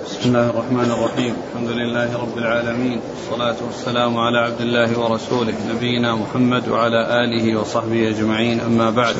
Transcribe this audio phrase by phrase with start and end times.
[0.00, 1.34] بسم الله الرحمن الرحيم.
[1.52, 3.00] الحمد لله رب العالمين.
[3.10, 8.60] والصلاة والسلام على عبد الله ورسوله نبينا محمد وعلى آله وصحبه أجمعين.
[8.60, 9.14] أما بعد.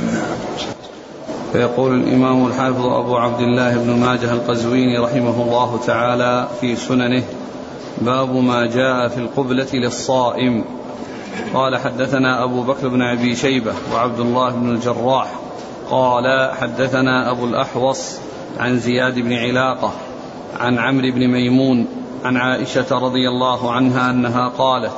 [1.52, 7.22] فيقول الإمام الحافظ أبو عبد الله بن ماجه القزويني رحمه الله تعالى في سننه
[8.00, 10.64] باب ما جاء في القبلة للصائم.
[11.54, 15.28] قال حدثنا أبو بكر بن أبي شيبة وعبد الله بن الجراح.
[15.90, 18.18] قال حدثنا أبو الأحوص
[18.58, 19.92] عن زياد بن علاقة.
[20.60, 21.86] عن عمرو بن ميمون
[22.24, 24.92] عن عائشة رضي الله عنها أنها قالت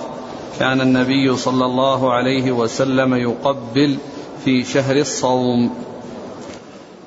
[0.59, 3.98] كان النبي صلى الله عليه وسلم يقبل
[4.45, 5.70] في شهر الصوم.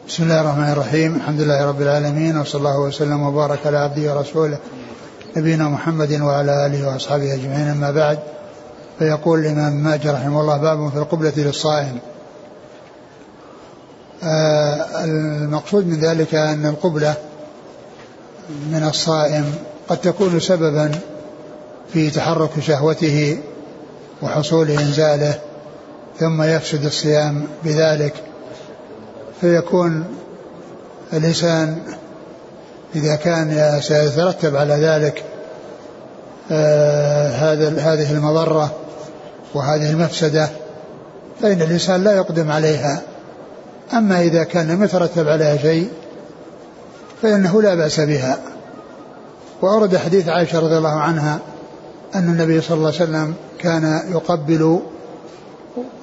[0.07, 1.15] بسم الله الرحمن الرحيم.
[1.15, 4.57] الحمد لله رب العالمين وصلى الله وسلم وبارك على عبده ورسوله
[5.37, 7.67] نبينا محمد وعلى آله وأصحابه أجمعين.
[7.67, 8.19] أما بعد
[8.99, 11.99] فيقول الإمام ماجد رحمه الله باب في القبلة للصائم.
[14.23, 17.15] آه المقصود من ذلك أن القبلة
[18.49, 19.55] من الصائم
[19.89, 20.91] قد تكون سببا
[21.93, 23.37] في تحرك شهوته
[24.21, 25.39] وحصول إنزاله
[26.19, 28.13] ثم يفسد الصيام بذلك.
[29.41, 30.05] فيكون
[31.13, 31.77] الإنسان
[32.95, 35.23] إذا كان سيترتب على ذلك
[36.51, 38.75] آه هذا هذه المضرة
[39.53, 40.49] وهذه المفسدة
[41.41, 43.01] فإن الإنسان لا يقدم عليها.
[43.93, 45.89] أما إذا كان لم يترتب عليها شيء
[47.21, 48.39] فإنه لا بأس بها.
[49.61, 51.39] وأورد حديث عائشة رضي الله عنها
[52.15, 54.79] أن النبي صلى الله عليه وسلم كان يقبل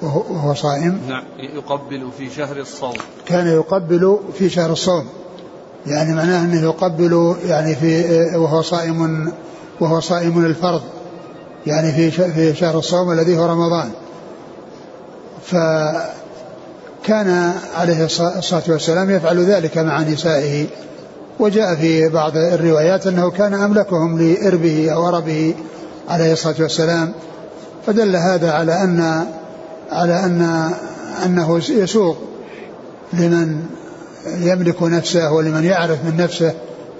[0.01, 1.01] وهو صائم.
[1.09, 2.93] نعم يقبل في شهر الصوم.
[3.25, 5.05] كان يقبل في شهر الصوم.
[5.87, 9.31] يعني معناه أنه يقبل يعني في وهو صائم
[9.79, 10.81] وهو صائم الفرض.
[11.65, 13.91] يعني في في شهر الصوم الذي هو رمضان.
[15.43, 16.03] فكان
[17.75, 20.67] عليه الصلاة والسلام يفعل ذلك مع نسائه.
[21.39, 25.55] وجاء في بعض الروايات أنه كان أملكهم لإربه أو أربه
[26.09, 27.13] عليه الصلاة والسلام
[27.85, 29.25] فدل هذا على ان
[29.91, 30.71] على ان
[31.25, 32.17] أنه يسوق
[33.13, 33.65] لمن
[34.41, 36.53] يملك نفسه ولمن يعرف من نفسه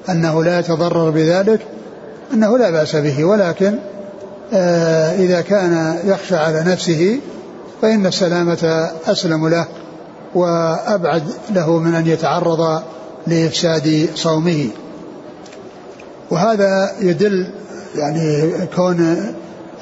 [0.10, 1.60] أنه لا يتضرر بذلك
[2.34, 3.26] أنه لا بأس به.
[3.26, 3.76] ولكن
[4.54, 7.20] آه إذا كان يخشى على نفسه
[7.82, 9.66] فإن السلامة أسلم له
[10.36, 12.82] وأبعد له من أن يتعرض
[13.28, 14.68] لإفساد صومه.
[16.32, 17.48] وهذا يدل
[17.96, 19.18] يعني كون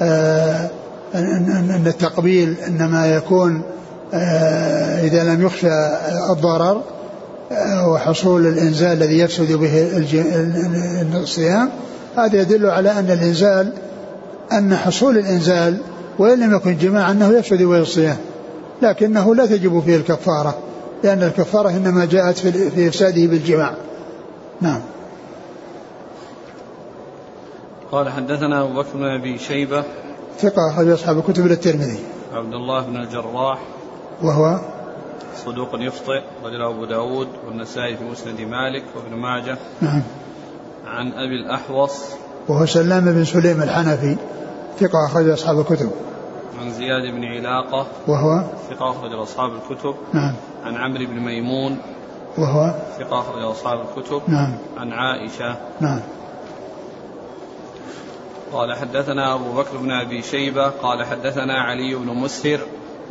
[0.02, 0.70] آه
[1.14, 3.62] أن التقبيل إنما يكون
[5.02, 5.68] إذا لم يخشى
[6.30, 6.82] الضرر
[7.86, 9.88] وحصول الإنزال الذي يفسد به
[11.14, 11.70] الصيام
[12.16, 13.72] هذا يدل على أن الإنزال
[14.52, 15.76] أن حصول الإنزال
[16.18, 18.16] وإن لم يكن جماع أنه يفسد به الصيام
[18.82, 20.58] لكنه لا تجب فيه الكفارة.
[21.04, 23.74] لأن الكفارة إنما جاءت في إفساده بالجماع.
[24.60, 24.80] نعم.
[27.92, 29.84] قال حدثنا أبو بكر بن أبي شيبة.
[30.38, 31.98] ثقة أخرج أصحاب الكتب للترمذي.
[32.32, 33.58] عبد الله بن الجراح.
[34.22, 34.60] وهو
[35.44, 39.58] صدوق يخطئ رجله أبو داود والنسائي في مسند مالك وابن ماجه.
[39.80, 40.02] نعم.
[40.86, 42.04] عن أبي الأحوص.
[42.48, 44.16] وهو سلام بن سليم الحنفي
[44.80, 45.90] ثقة أخرج أصحاب الكتب.
[46.60, 47.86] عن زياد بن علاقة.
[48.08, 49.94] وهو ثقة أخرج أصحاب الكتب.
[50.12, 50.34] نعم.
[50.64, 51.78] عن عمرو بن ميمون
[52.38, 54.22] وهو ثقة أخرج أصحاب الكتب.
[54.28, 54.58] نعم.
[54.76, 55.56] عن عائشة.
[55.80, 56.00] نعم.
[58.52, 60.68] قال حدثنا أبو بكر بن أبي شيبة.
[60.68, 62.60] قال حدثنا علي بن مسهر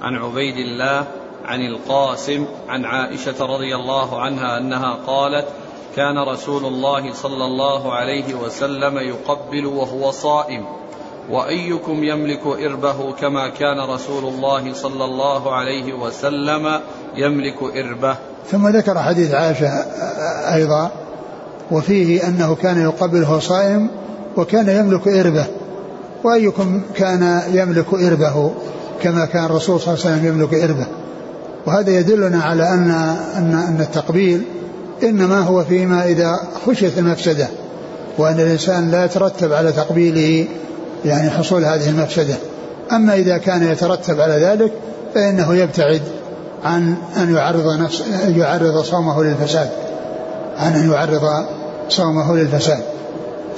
[0.01, 1.07] عن عبيد الله
[1.45, 5.47] عن القاسم عن عائشة رضي الله عنها أنها قالت
[5.95, 10.65] كان رسول الله صلى الله عليه وسلم يقبل وهو صائم
[11.29, 16.81] وأيكم يملك إربه كما كان رسول الله صلى الله عليه وسلم
[17.15, 18.15] يملك إربة.
[18.51, 19.67] ثم ذكر حديث عائشة
[20.53, 20.91] أيضا
[21.71, 23.89] وفيه أنه كان يقبل وهو صائم
[24.37, 25.45] وكان يملك إربة.
[26.23, 28.51] وأيكم كان يملك إربه
[29.01, 30.87] كما كان الرسول صلى الله عليه وسلم يملك إربة؟
[31.65, 32.91] وهذا يدلنا على أن
[33.37, 34.41] أن أن التقبيل
[35.03, 37.47] إنما هو فيما إذا خشيت المفسدة
[38.17, 40.47] وأن الإنسان لا يترتب على تقبيله
[41.05, 42.35] يعني حصول هذه المفسدة.
[42.91, 44.71] أما إذا كان يترتب على ذلك
[45.15, 46.01] فإنه يبتعد
[46.65, 49.69] عن أن يعرض نفس يعرض صومه للفساد.
[50.57, 51.45] عن أن يعرض
[51.89, 52.79] صومه للفساد.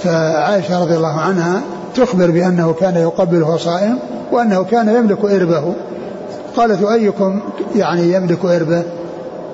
[0.03, 1.61] فعائشة رضي الله عنها
[1.95, 3.99] تخبر بأنه كان يقبل وهو صائم
[4.31, 5.73] وأنه كان يملك إربه.
[6.57, 7.39] قالت أيكم
[7.75, 8.83] يعني يملك إربه؟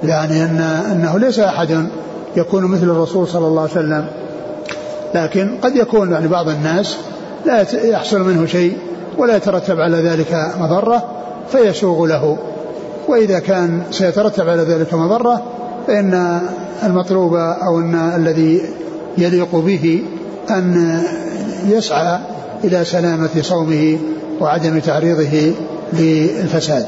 [0.03, 0.61] يعني أن
[0.91, 1.87] أنه ليس أحد
[2.35, 4.05] يكون مثل الرسول صلى الله عليه وسلم.
[5.15, 6.97] لكن قد يكون يعني بعض الناس
[7.45, 8.77] لا يحصل منه شيء
[9.17, 11.03] ولا يترتب على ذلك مضرة
[11.51, 12.37] فيسوغ له.
[13.11, 15.43] وإذا كان سيترتب على ذلك مضرة
[15.87, 16.41] فإن
[16.83, 18.61] المطلوب أو أن الذي
[19.17, 20.03] يليق به
[20.49, 20.99] أن
[21.67, 22.19] يسعى
[22.63, 23.99] إلى سلامة صومه
[24.41, 25.53] وعدم تعريضه
[25.93, 26.85] للفساد.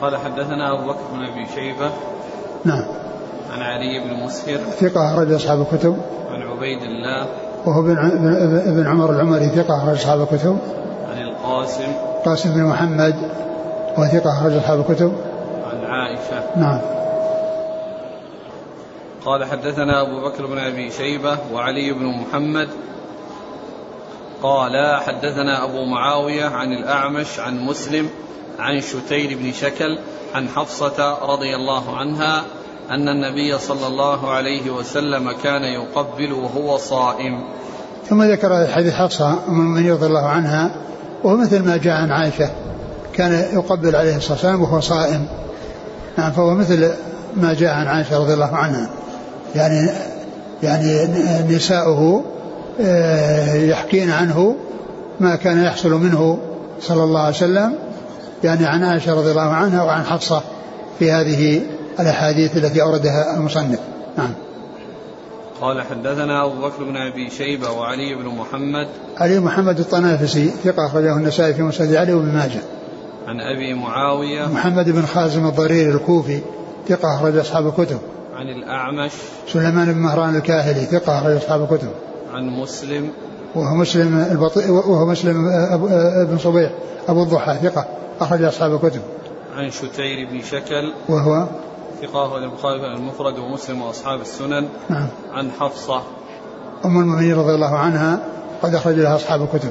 [0.00, 1.90] قال حدثنا أبو بكر بن أبي شيبة.
[2.64, 2.84] نعم.
[3.52, 4.58] عن علي بن مسهر.
[4.80, 5.96] ثقة أخرج أصحاب الكتب.
[6.30, 7.26] عن عبيد الله.
[7.66, 7.98] وهو بن
[8.66, 10.58] ابن عمر العمري ثقة أخرج أصحاب الكتب.
[11.10, 11.92] عن القاسم.
[12.24, 13.14] قاسم بن محمد.
[13.98, 15.12] وثقة أخرج أصحاب الكتب.
[15.72, 16.56] عن عائشة.
[16.56, 16.80] نعم.
[19.24, 22.68] قال حدثنا أبو بكر بن أبي شيبة وعلي بن محمد.
[24.42, 28.08] قال حدثنا أبو معاوية عن الأعمش عن مسلم
[28.58, 29.98] عن شتير بن شكل
[30.34, 32.42] عن حفصة رضي الله عنها
[32.90, 37.44] أن النبي صلى الله عليه وسلم كان يقبل وهو صائم.
[38.08, 40.70] ثم ذكر حديث حفصة من رضي الله عنها
[41.24, 42.50] وهو مثل ما جاء عن عائشة.
[43.16, 45.26] كان يقبل عليه الصلاة والسلام وهو صائم.
[46.18, 46.90] نعم فهو مثل
[47.36, 48.90] ما جاء عن عائشة رضي الله عنها.
[49.54, 49.90] يعني
[50.62, 51.08] يعني
[51.48, 52.24] نساؤه
[52.80, 54.56] آه، يحكين عنه
[55.20, 56.38] ما كان يحصل منه
[56.80, 57.74] صلى الله عليه وسلم.
[58.44, 60.42] يعني عن عائشة رضي الله عنها وعن حفصة
[60.98, 61.60] في هذه
[62.00, 63.80] الأحاديث التي أوردها المصنف.
[64.18, 64.32] نعم.
[65.60, 68.88] قال حدثنا أبو بكر بن أبي شيبة وعلي بن محمد.
[69.18, 72.60] علي محمد الطنافسي ثقة أخرجه النسائي في مسند علي وابن ماجه.
[73.26, 76.40] عن أبي معاوية محمد بن خازم الضرير الكوفي
[76.88, 77.98] ثقة أخرج أصحاب الكتب.
[78.36, 79.12] عن الأعمش
[79.48, 81.88] سليمان بن مهران الكاهلي ثقة أخرج أصحاب الكتب.
[82.32, 83.10] عن مسلم
[83.54, 85.48] وهو مسلم البطيء وهو مسلم
[86.30, 86.70] بن صبيح
[87.08, 87.86] أبو الضحى ثقة
[88.20, 89.00] أخرج أصحاب الكتب.
[89.56, 91.46] عن شتير بن شكل وهو
[92.02, 94.68] ثقة أخرج البخاري المفرد ومسلم وأصحاب السنن.
[94.90, 95.06] نعم.
[95.32, 96.02] عن حفصة
[96.84, 98.18] أم المؤمنين رضي الله عنها
[98.62, 99.70] قد أخرج لها أصحاب الكتب.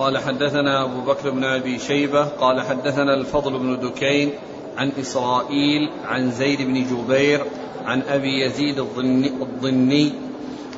[0.00, 4.30] قال حدثنا أبو بكر بن أبي شيبة قال حدثنا الفضل بن دكين
[4.78, 7.44] عن إسرائيل عن زيد بن جبير
[7.84, 10.12] عن أبي يزيد الضني, الضني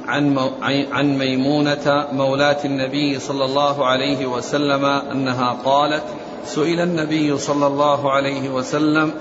[0.06, 0.38] عن,
[0.92, 6.04] عن ميمونة مولاة النبي صلى الله عليه وسلم أنها قالت
[6.44, 9.12] سئل النبي صلى الله عليه وسلم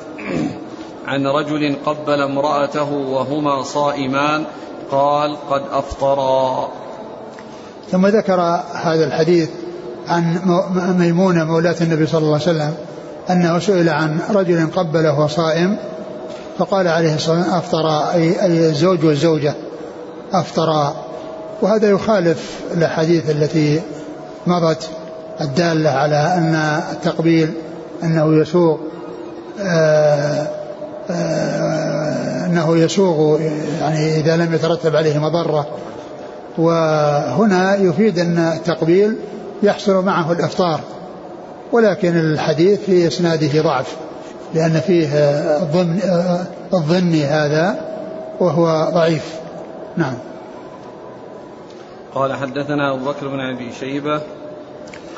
[1.06, 4.45] عن رجل قبل امرأته وهما صائمان
[4.92, 6.69] قال قد أفطرا.
[7.92, 8.39] ثم ذكر
[8.74, 9.60] هذا الحديث
[10.11, 10.39] عن
[10.99, 12.73] ميمونة مولاة النبي صلى الله عليه وسلم
[13.29, 15.77] أنه سئل عن رجل قبله وهو صائم
[16.57, 19.53] فقال عليه الصلاة والسلام أفطر أي, الزوج والزوجة
[20.33, 20.95] أفطرا
[21.61, 23.81] وهذا يخالف الأحاديث التي
[24.47, 24.89] مضت
[25.41, 26.55] الدالة على أن
[26.91, 27.53] التقبيل
[28.03, 28.77] أنه يسوغ
[29.61, 30.47] آه،
[31.11, 33.39] آه، أنه يسوغ
[33.79, 35.67] يعني إذا لم يترتب عليه مضرة.
[36.57, 39.15] وهنا يفيد أن التقبيل
[39.63, 40.79] يحصل معه الإفطار
[41.71, 43.97] ولكن الحديث في إسناده ضعف
[44.53, 45.07] لأن فيه
[45.61, 45.99] الظن
[46.73, 47.91] الظني هذا
[48.39, 49.35] وهو ضعيف.
[49.97, 50.13] نعم.
[52.15, 54.21] قال حدثنا أبو بكر بن أبي شيبة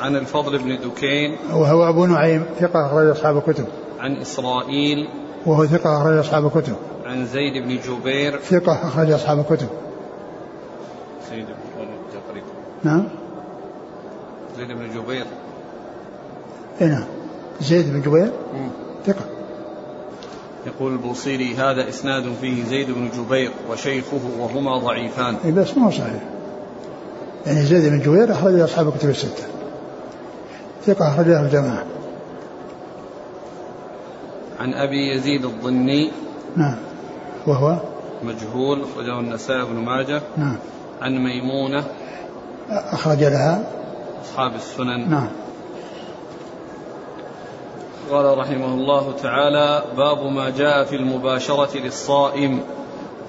[0.00, 3.64] عن الفضل بن دكين وهو أبو نعيم ثقة أخرج أصحاب الكتب.
[4.00, 5.08] عن إسرائيل
[5.46, 6.76] وهو ثقة أخرج أصحاب الكتب.
[7.06, 8.38] عن زيد بن جبير.
[8.38, 9.68] ثقة أخرج أصحاب الكتب.
[11.30, 12.42] زيد بن جبير
[12.84, 13.23] نعم.
[14.58, 15.26] زيد بن جبير.
[16.80, 17.04] اي نعم.
[17.60, 18.30] زيد بن جبير؟
[19.06, 19.24] ثقة.
[20.66, 25.36] يقول البوصيري هذا إسناد فيه زيد بن جبير وشيخه وهما ضعيفان.
[25.44, 26.22] اي بس ما هو صحيح.
[27.46, 29.44] يعني زيد بن جبير أخرج أصحاب الكتب الستة.
[30.86, 31.84] ثقة أخرجه الجماعة.
[34.60, 36.10] عن أبي يزيد الضني
[36.56, 36.76] نعم.
[37.46, 37.76] وهو؟
[38.22, 40.22] مجهول أخرجه النسائي بن ماجه.
[40.36, 40.56] نعم.
[41.02, 41.84] عن ميمونة.
[42.70, 43.64] أخرج لها.
[44.24, 45.10] أصحاب السنن.
[45.10, 45.28] نعم.
[48.10, 52.60] قال رحمه الله تعالى باب ما جاء في المباشرة للصائم.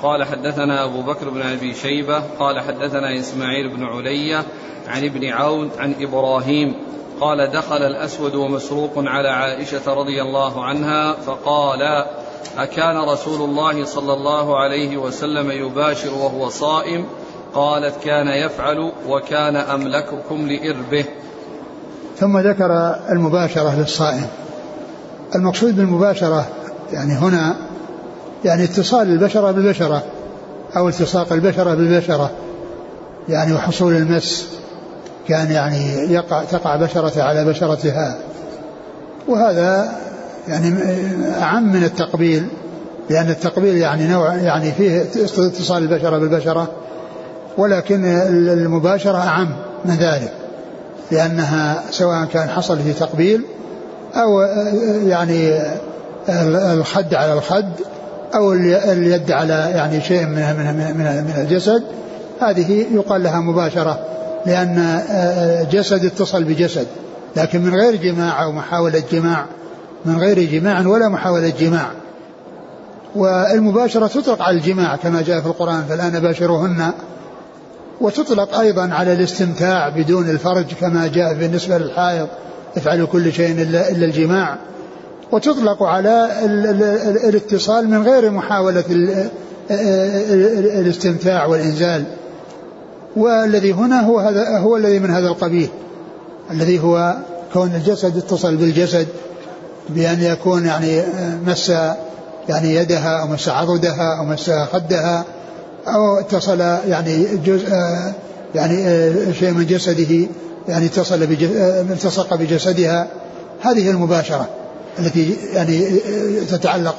[0.04, 4.44] قال حدثنا أبو بكر بن أبي شيبة قال حدثنا إسماعيل بن علية
[4.88, 6.75] عن ابن عون عن إبراهيم
[7.22, 12.06] قال دخل الأسود ومسروق على عائشة رضي الله عنها فقال
[12.58, 17.06] أكان رسول الله صلى الله عليه وسلم يباشر وهو صائم؟
[17.55, 21.05] قالت كان يفعل وكان أملككم لإربه.
[22.17, 24.27] ثم ذكر المباشرة للصائم.
[25.35, 26.47] المقصود بالمباشرة
[26.93, 27.55] يعني هنا
[28.45, 30.03] يعني اتصال البشرة بالبشرة
[30.77, 32.31] أو التصاق البشرة بالبشرة
[33.29, 34.47] يعني وحصول المس
[35.27, 38.17] كان يعني يقع تقع بشرة على بشرتها.
[39.27, 39.91] وهذا
[40.47, 40.75] يعني
[41.41, 42.47] أعم من التقبيل
[43.09, 46.85] لأن التقبيل يعني نوع يعني فيه اتصال البشرة بالبشرة.
[47.57, 48.05] ولكن
[48.50, 50.33] المباشرة أعم من ذلك
[51.12, 53.41] لأنها سواء كان حصل في تقبيل
[54.15, 54.41] أو
[55.07, 55.62] يعني
[56.74, 57.69] الخد على الخد
[58.35, 61.83] أو اليد على يعني شيء من من من, من الجسد
[62.41, 64.00] هذه يقال لها مباشرة
[64.45, 65.01] لأن
[65.71, 66.88] جسد اتصل بجسد
[67.35, 69.45] لكن من غير جماع أو محاولة جماع
[70.05, 71.88] من غير جماع ولا محاولة جماع.
[73.15, 76.91] والمباشرة تطلق على الجماع كما جاء في القرآن فالآن باشروهن.
[78.02, 82.28] وتطلق أيضا على الاستمتاع بدون الفرج كما جاء بالنسبة للحائض
[82.78, 84.58] افعلوا كل شيء إلا, إلا الجماع.
[85.32, 86.30] وتطلق على
[87.30, 88.84] الاتصال من غير محاولة
[90.80, 92.04] الاستمتاع والإنزال.
[93.16, 95.70] والذي هنا هو هذا هو الذي من هذا القبيل.
[96.52, 97.16] الذي هو
[97.54, 99.08] كون الجسد اتصل بالجسد
[99.90, 101.02] بأن يكون يعني
[101.48, 101.70] مس
[102.50, 105.25] يعني يدها أو مس عضدها أو مس خدها.
[105.88, 107.68] أو اتصل يعني جزء
[108.56, 110.27] يعني شيء من جسده
[110.68, 111.24] يعني اتصل
[111.92, 113.08] التصق بجسدها.
[113.62, 114.50] هذه المباشرة
[115.00, 115.89] التي يعني
[116.50, 116.96] تتعلق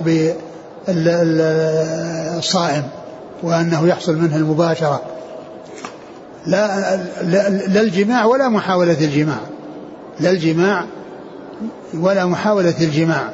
[0.87, 2.83] بالصائم
[3.43, 5.03] وأنه يحصل منه المباشرة.
[6.47, 9.41] لا, لا, لا الجماع ولا محاولة الجماع.
[10.21, 10.85] لا الجماع
[11.95, 13.29] ولا محاولة الجماع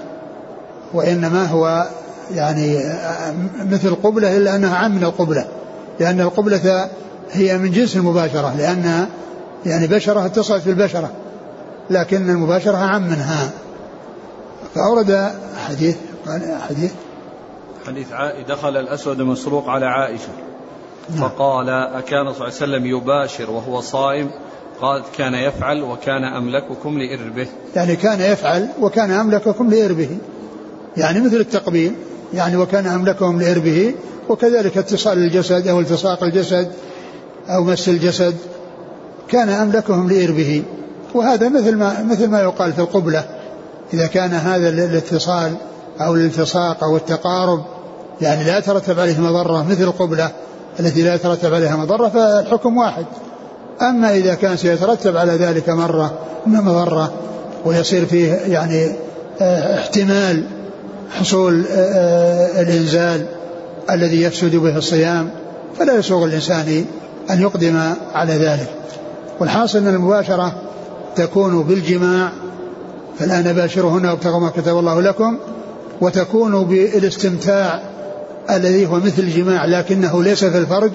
[0.95, 1.87] وإنما هو
[2.35, 2.79] يعني
[3.71, 5.47] مثل قبلة إلا أنها عام من القبلة
[6.01, 6.91] لأن القبلة
[7.33, 9.07] هي من جنس المباشرة لأن
[9.67, 11.11] يعني بشرة اتصلت بالبشرة
[11.91, 13.51] لكن المباشرة عام منها.
[14.75, 15.33] فأورد
[15.69, 15.97] حديث
[16.69, 16.93] حديث.
[17.87, 18.07] حديث
[18.49, 20.29] دخل الأسود المسروق على عائشة
[21.11, 21.21] نعم.
[21.21, 24.31] فقال أكان صلى الله عليه وسلم يباشر وهو صائم؟
[24.81, 27.47] قالت كان يفعل وكان أملككم لإربه.
[27.77, 30.19] يعني كان يفعل وكان أملككم لإربه.
[30.97, 31.95] يعني مثل التقبيل.
[32.35, 33.95] يعني وكان أملكهم لإربه
[34.29, 36.69] وكذلك اتصال الجسد أو التصاق الجسد
[37.49, 38.35] أو مس الجسد
[39.29, 40.63] كان أملكهم لإربه
[41.15, 43.25] وهذا مثل ما مثل ما يقال في القبلة.
[43.95, 45.53] إذا كان هذا الاتصال
[46.01, 47.65] أو الالتصاق أو التقارب
[48.21, 50.31] يعني لا يترتب عليه مضرة مثل القبلة
[50.81, 53.07] التي لا يترتب عليها مضرة فالحكم واحد.
[53.83, 57.13] أما إذا كان سيترتب على ذلك مرة مضرة
[57.65, 58.93] ويصير فيه يعني
[59.41, 60.45] آه احتمال
[61.11, 63.27] حصول آه, آه الإنزال
[63.91, 65.31] الذي يفسد به الصيام
[65.79, 66.85] فلا يسوغ الإنسان
[67.31, 68.69] أن يقدم على ذلك.
[69.41, 70.53] والحاصل أن المباشرة
[71.17, 72.33] تكون بالجماع
[73.19, 75.39] فلا نباشرهن وابتغوا ما كتب الله لكم
[76.01, 77.83] وتكون بالاستمتاع
[78.51, 80.91] الذي هو مثل الجماع لكنه ليس في الفرج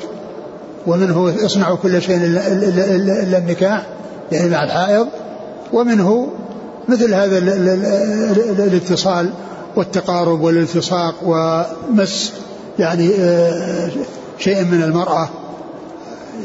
[0.88, 3.86] ومنه اصنعوا كل شيء الا النكاح
[4.32, 5.08] يعني مع الحائض
[5.74, 6.28] ومنه
[6.88, 7.38] مثل هذا
[8.68, 9.30] الاتصال
[9.78, 12.34] والتقارب والالتصاق ومس
[12.80, 13.90] يعني آه،
[14.40, 15.30] شيء من المرأة.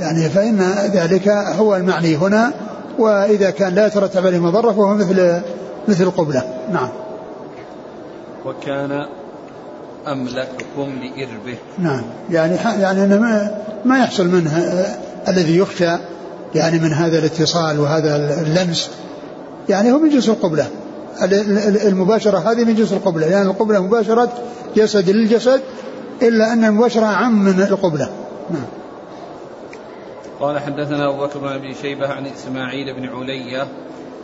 [0.00, 0.60] يعني فإن
[0.94, 2.52] ذلك هو المعني هنا
[2.98, 5.42] وإذا كان لا يترتب عليه مضرة فهو مثل
[5.88, 6.88] مثل القبلة نعم.
[8.44, 9.06] وكان
[10.06, 11.58] أملككم لإربه.
[11.78, 12.02] نعم.
[12.30, 14.98] يعني يعني ما, ما يحصل منه آه،
[15.28, 15.96] الذي يخشى
[16.54, 18.90] يعني من هذا الاتصال وهذا اللمس.
[19.68, 20.66] يعني هو من جنس القبلة.
[21.88, 24.32] المباشرة هذه من جنس القبلة لأن يعني القبلة مباشرة
[24.76, 25.60] جسد للجسد
[26.22, 28.08] إلا أن المباشرة أعم من القبلة.
[28.50, 28.64] نعم.
[30.40, 33.66] قال حدثنا أبو بكر بن أبي شيبة عن إسماعيل بن علية.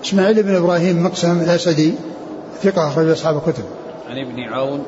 [0.05, 1.95] إسماعيل بن إبراهيم مقسم الأسدي
[2.63, 3.65] ثقة أخرج أصحاب الكتب.
[4.11, 4.85] عن ابن عون.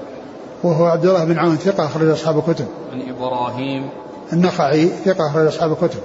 [0.62, 2.66] وهو عبد الله بن عون ثقة أخرج أصحاب الكتب.
[2.92, 3.88] عن إبراهيم.
[4.32, 6.00] النخعي ثقة أخرج أصحاب الكتب.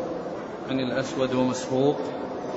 [0.70, 1.96] عن الأسود ومسروق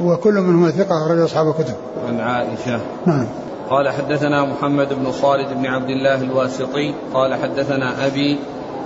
[0.04, 1.74] وكل منهما ثقة أخرج أصحاب الكتب.
[2.08, 2.80] عن عائشة.
[3.06, 3.26] نعم.
[3.70, 6.94] قال حدثنا محمد بن خالد بن عبد الله الواسطي.
[7.14, 8.38] قال حدثنا أبي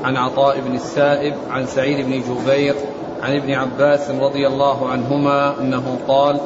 [0.05, 2.75] عن عطاء بن السائب عن سعيد بن جبير
[3.23, 6.41] عن ابن عباس رضي الله عنهما أنه قال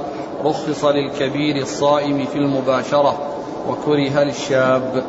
[0.44, 3.18] رخص للكبير الصائم في المباشرة
[3.68, 5.04] وكره للشاب.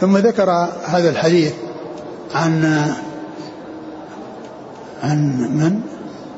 [0.00, 0.50] ثم ذكر
[0.84, 1.54] هذا الحديث
[2.34, 2.64] عن
[5.02, 5.18] عن
[5.50, 5.91] من؟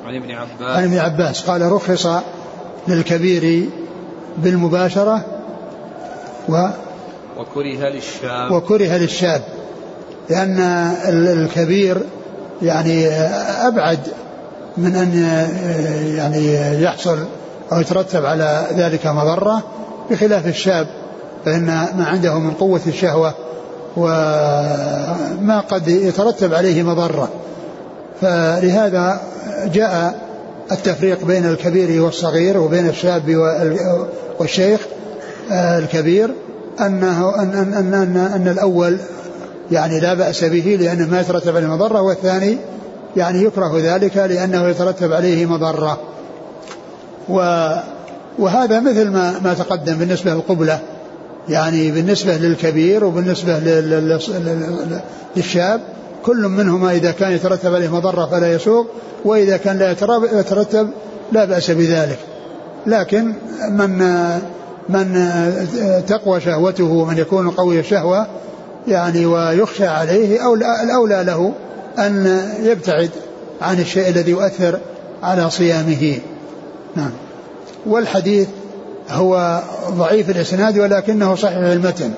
[0.04, 0.76] عن ابن عباس.
[0.76, 1.42] عن ابن عباس.
[1.42, 2.06] قال رخص
[2.88, 3.68] للكبير
[4.38, 5.24] بالمباشرة
[6.48, 6.66] و
[7.38, 8.52] وكره للشاب.
[8.52, 9.42] وكره للشاب
[10.30, 10.60] لأن
[11.08, 11.96] الكبير
[12.62, 13.08] يعني
[13.66, 13.98] أبعد
[14.76, 15.14] من أن
[16.16, 17.18] يعني يحصل
[17.72, 19.62] أو يترتب على ذلك مضرة
[20.10, 20.86] بخلاف الشاب
[21.44, 23.34] فإن ما عنده من قوة الشهوة
[23.96, 27.28] وما قد يترتب عليه مضرة.
[28.20, 29.20] فلهذا
[29.74, 30.20] جاء
[30.72, 33.36] التفريق بين الكبير والصغير وبين الشاب
[34.40, 34.80] والشيخ
[35.52, 36.30] الكبير
[36.80, 38.98] أنه أن أن أن, أن, أن الأول
[39.70, 42.58] يعني لا بأس به لأنه ما يترتب عليه مضرة والثاني
[43.16, 45.98] يعني يكره ذلك لأنه يترتب عليه مضرة.
[47.28, 47.68] و
[48.38, 50.78] وهذا مثل ما ما تقدم بالنسبة للقبلة
[51.48, 53.58] يعني بالنسبة للكبير وبالنسبة
[55.36, 55.80] للشاب.
[56.24, 58.86] كل منهما إذا كان يترتب عليه مضرة فلا يسوق
[59.24, 59.90] وإذا كان لا
[60.40, 60.88] يترتب
[61.32, 62.18] لا بأس بذلك.
[62.86, 63.32] لكن
[63.70, 63.98] من
[64.88, 65.30] من
[66.08, 68.26] تقوى شهوته ومن يكون قوي الشهوة
[68.88, 71.52] يعني ويخشى عليه أو الأولى له
[71.98, 73.10] أن يبتعد
[73.62, 74.78] عن الشيء الذي يؤثر
[75.22, 76.18] على صيامه.
[76.96, 77.10] نعم.
[77.86, 78.48] والحديث
[79.10, 82.10] هو ضعيف الإسناد ولكنه صحيح المتن.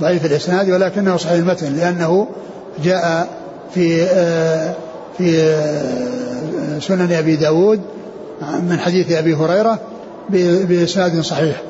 [0.00, 2.28] ضعيف الإسناد ولكنه صحيح المتن لأنه
[2.84, 3.28] جاء
[3.74, 4.74] في آه،
[5.18, 7.80] في آه، سنن أبي داود
[8.68, 9.78] من حديث أبي هريرة
[10.68, 11.62] بإسناد صحيح.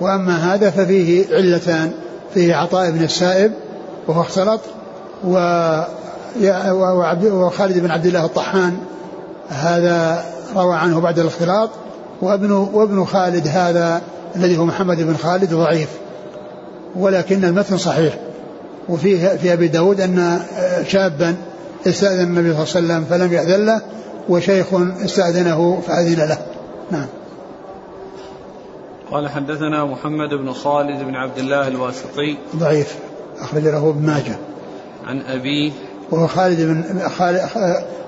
[0.00, 1.90] وأما هذا ففيه علتان
[2.34, 3.52] فيه عطاء بن السائب
[4.08, 4.60] وهو اختلط
[7.24, 8.76] وخالد بن عبد الله الطحان
[9.48, 10.24] هذا
[10.56, 11.70] روى عنه بعد الاختلاط
[12.22, 14.00] وابن وابن خالد هذا
[14.36, 15.88] الذي هو محمد بن خالد ضعيف
[16.96, 18.18] ولكن المتن صحيح.
[18.88, 20.40] وفيه في أبي داود أن
[20.86, 21.36] شابا
[21.86, 23.80] استأذن النبي صلى الله عليه وسلم فلم يأذن له
[24.28, 24.66] وشيخ
[25.04, 26.38] استأذنه فأذن له.
[26.90, 27.06] نعم.
[29.10, 32.36] قال حدثنا محمد بن خالد بن عبد الله الواسطي.
[32.56, 32.96] ضعيف.
[33.40, 34.36] أخرج له ابن ماجه.
[35.06, 35.72] عن أبيه
[36.10, 37.40] وهو خالد بن خالد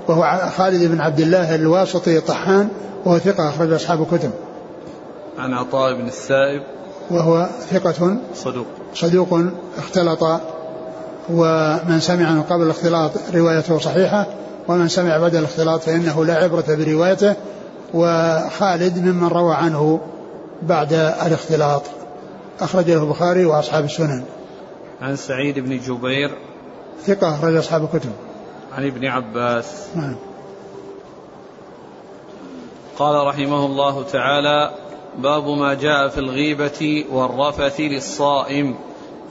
[0.09, 2.69] وهو خالد بن عبد الله الواسطي طحان
[3.05, 4.31] وهو ثقة أخرج أصحاب الكتب.
[5.39, 6.63] عن عطاء بن السائب.
[7.11, 8.67] وهو ثقة صدوق.
[8.95, 9.41] صدوق
[9.79, 10.23] اختلط
[11.33, 14.27] ومن سمع من قبل الاختلاط روايته صحيحة
[14.69, 17.35] ومن سمع بعد الاختلاط فإنه لا عبرة بروايته.
[17.95, 20.01] وخالد ممن روى عنه
[20.63, 20.93] بعد
[21.27, 21.83] الاختلاط.
[22.61, 24.25] أخرج له البخاري وأصحاب السنن.
[25.01, 26.31] عن سعيد بن جبير.
[27.07, 28.13] ثقة أخرج أصحاب الكتب.
[28.73, 29.87] عن ابن عباس.
[29.95, 30.17] نعم.
[32.99, 34.71] قال رحمه الله تعالى
[35.19, 38.75] باب ما جاء في الغيبة والرفث للصائم.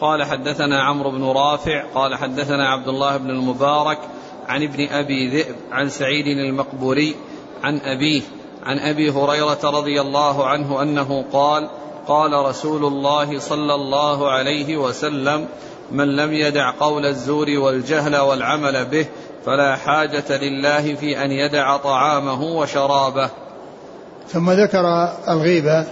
[0.02, 4.00] قال حدثنا عمرو بن رافع قال حدثنا عبد الله بن المبارك
[4.48, 7.16] عن ابن أبي ذئب عن سعيد المقبوري
[7.64, 8.22] عن أبيه
[8.64, 11.70] عن أبي هريرة رضي الله عنه أنه قال
[12.08, 15.48] قال رسول الله صلى الله عليه وسلم
[15.92, 19.06] من لم يدع قول الزور والجهل والعمل به
[19.46, 23.30] فلا حاجة لله في أن يدع طعامه وشرابه.
[24.28, 25.86] ثم ذكر الغيبة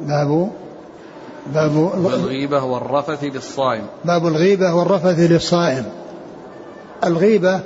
[0.00, 0.50] باب
[1.46, 5.84] باب الغيبة والرفث للصائم باب الغيبة والرفث للصائم.
[7.04, 7.60] الغيبة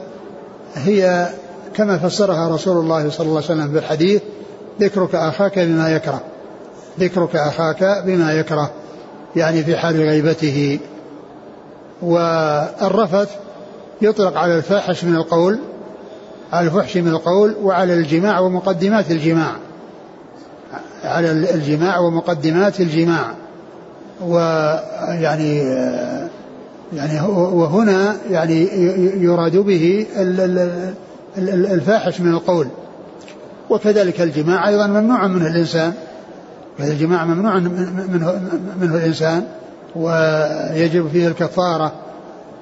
[0.74, 1.28] هي
[1.74, 4.22] كما فسرها رسول الله صلى الله عليه وسلم في الحديث
[4.80, 6.20] ذكرك أخاك بما يكره.
[7.00, 8.70] ذكرك أخاك بما يكره.
[9.36, 10.78] يعني في حال غيبته.
[12.02, 13.30] والرفث
[14.02, 15.58] يطلق على الفاحش من القول
[16.52, 19.52] على الفحش من القول وعلى الجماع ومقدمات الجماع.
[21.04, 23.34] على الجماع ومقدمات الجماع.
[24.26, 25.58] ويعني
[26.94, 28.68] يعني وهنا يعني
[29.24, 30.06] يراد به
[31.38, 32.68] الفاحش من القول.
[33.70, 35.92] وكذلك الجماع أيضا ممنوع منه الإنسان.
[36.80, 38.40] الجماع ممنوع منه,
[38.80, 39.44] منه الإنسان
[39.96, 41.92] ويجب فيه الكفارة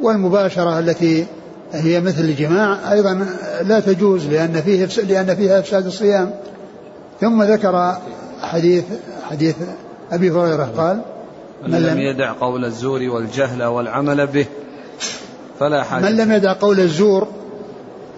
[0.03, 1.27] والمباشرة التي
[1.73, 2.92] هي مثل الجماع.
[2.92, 3.27] أيضا
[3.62, 6.31] لا تجوز لأن فيه لأن فيها إفساد الصيام.
[7.21, 7.97] ثم ذكر
[8.42, 8.85] حديث
[9.31, 9.55] حديث
[10.12, 11.01] أبي هريرة قال
[11.62, 14.47] من لم يدع قول الزور والجهل والعمل به
[15.61, 16.05] فلا حاجة.
[16.05, 17.29] من لم يدع قول الزور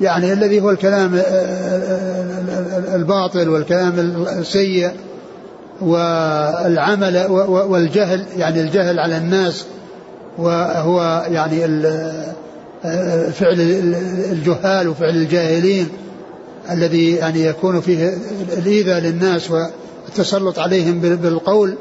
[0.01, 3.98] يعني الذي هو الكلام آه، آه، الباطل والكلام
[4.38, 4.90] السيء
[5.81, 9.64] والعمل والجهل يعني الجهل على الناس
[10.38, 11.64] وهو يعني
[12.85, 13.61] آه، فعل
[14.33, 15.88] الجهال وفعل الجاهلين
[16.70, 18.18] الذي يعني يكون فيه
[18.59, 21.74] الإيذاء للناس والتسلط عليهم بالقول.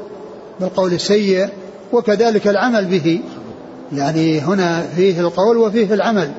[0.60, 1.48] بالقول السيء
[1.92, 3.20] وكذلك العمل به.
[3.92, 6.30] يعني هنا فيه القول وفيه العمل.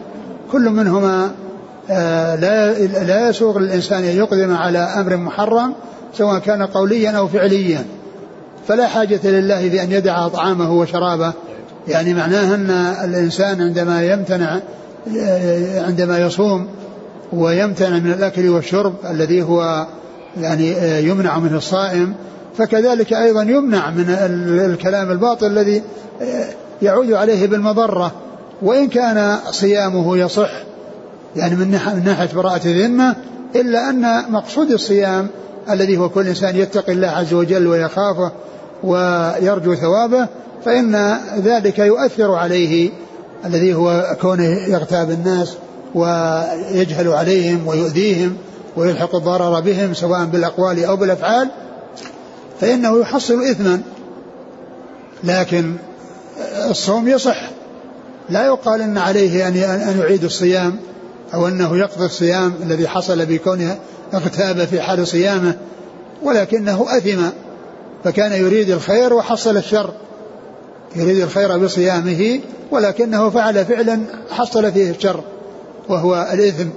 [0.52, 1.32] كل منهما
[1.90, 5.74] آه، لا لا يسوغ للإنسان أن يقدم على أمر محرم
[6.18, 7.86] سواء كان قوليا أو فعليا.
[8.68, 11.34] فلا حاجة لله بأن يدع طعامه وشرابه.
[11.88, 12.70] يعني معناه أن
[13.04, 14.60] الإنسان عندما يمتنع
[15.18, 16.68] آه، عندما يصوم
[17.34, 19.88] ويمتنع من الأكل والشرب الذي هو
[20.38, 22.14] يعني آه، يمنع منه الصائم
[22.58, 24.06] فكذلك أيضا يمنع من
[24.66, 25.84] الكلام الباطل الذي
[26.82, 28.12] يعود عليه بالمضرة
[28.62, 30.52] وإن كان صيامه يصح
[31.36, 31.72] يعني من
[32.06, 33.16] ناحية براءة الذمة
[33.56, 35.28] إلا أن مقصود الصيام
[35.70, 38.32] الذي هو كل إنسان يتقي الله عز وجل ويخافه
[38.84, 40.28] ويرجو ثوابه
[40.66, 42.90] فإن ذلك يؤثر عليه
[43.46, 45.54] الذي هو كونه يغتاب الناس
[45.96, 48.38] ويجهل عليهم ويؤذيهم
[48.78, 51.50] ويلحق الضرر بهم سواء بالأقوال أو بالأفعال.
[52.62, 53.82] فإنه يحصل إثما.
[55.24, 55.74] لكن
[56.70, 57.50] الصوم يصح.
[58.30, 60.76] لا يقال إن عليه أن يعيد الصيام
[61.34, 63.80] أو أنه يقضي الصيام الذي حصل بكونه
[64.14, 65.56] اغتاب في حال صيامه
[66.24, 67.22] ولكنه أثم.
[68.04, 69.94] فكان يريد الخير وحصل الشر.
[70.96, 72.40] يريد الخير بصيامه
[72.72, 74.00] ولكنه فعل فعلا
[74.32, 75.24] حصل فيه الشر
[75.90, 76.70] وهو الإثم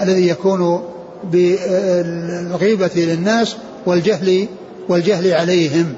[0.00, 0.82] الذي يكون
[1.24, 4.48] بالغيبة للناس والجهل
[4.90, 5.94] والجهل عليهم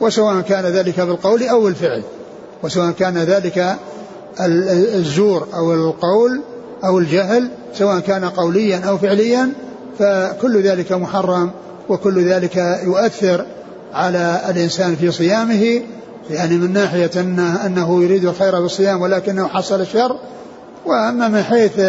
[0.00, 2.02] وسواء كان ذلك بالقول أو بالفعل
[2.62, 3.76] وسواء كان ذلك
[4.94, 6.40] الزور أو القول
[6.84, 9.52] أو الجهل سواء كان قوليا أو فعليا
[9.98, 11.50] فكل ذلك محرم
[11.88, 13.46] وكل ذلك يؤثر
[13.92, 15.82] على الإنسان في صيامه
[16.30, 20.16] يعني من ناحية أنه, أنه يريد الخير بالصيام ولكنه حصل الشر
[20.86, 21.80] وأما من حيث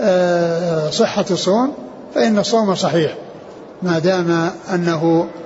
[0.00, 1.72] آه، صحة الصوم
[2.14, 3.14] فإن الصوم صحيح
[3.82, 5.43] ما دام أنه آه،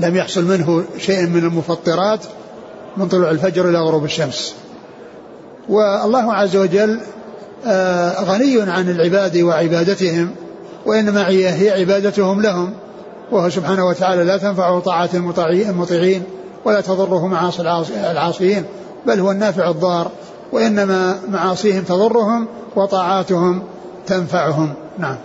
[0.00, 2.20] لم يحصل منه شيء من المفطرات
[2.96, 4.54] من طلوع الفجر إلى غروب الشمس.
[5.68, 7.00] والله عز وجل
[7.66, 10.30] آه، غني عن العباد وعبادتهم
[10.86, 12.72] وإنما هي عبادتهم لهم
[13.32, 16.22] وهو سبحانه وتعالى لا تنفعه طاعات المطيعين
[16.64, 17.62] ولا تضره معاصي
[18.10, 18.64] العاصيين
[19.06, 20.10] بل هو النافع الضار
[20.52, 23.62] وإنما معاصيهم تضرهم وطاعاتهم
[24.06, 24.74] تنفعهم.
[24.98, 25.16] نعم.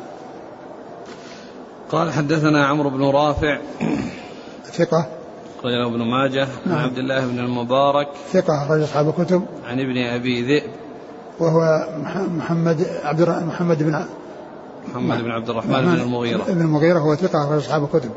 [1.95, 3.59] قال حدثنا عمرو بن رافع
[4.65, 5.07] ثقة
[5.63, 6.77] رجل ابن ماجه نعم.
[6.77, 10.69] عن عبد الله بن المبارك ثقة رجل أصحاب الكتب عن ابن أبي ذئب
[11.39, 11.87] وهو
[12.37, 14.05] محمد عبد محمد بن
[14.87, 18.11] محمد بن عبد الرحمن بن المغيرة بن المغيرة هو ثقة رجل أصحاب الكتب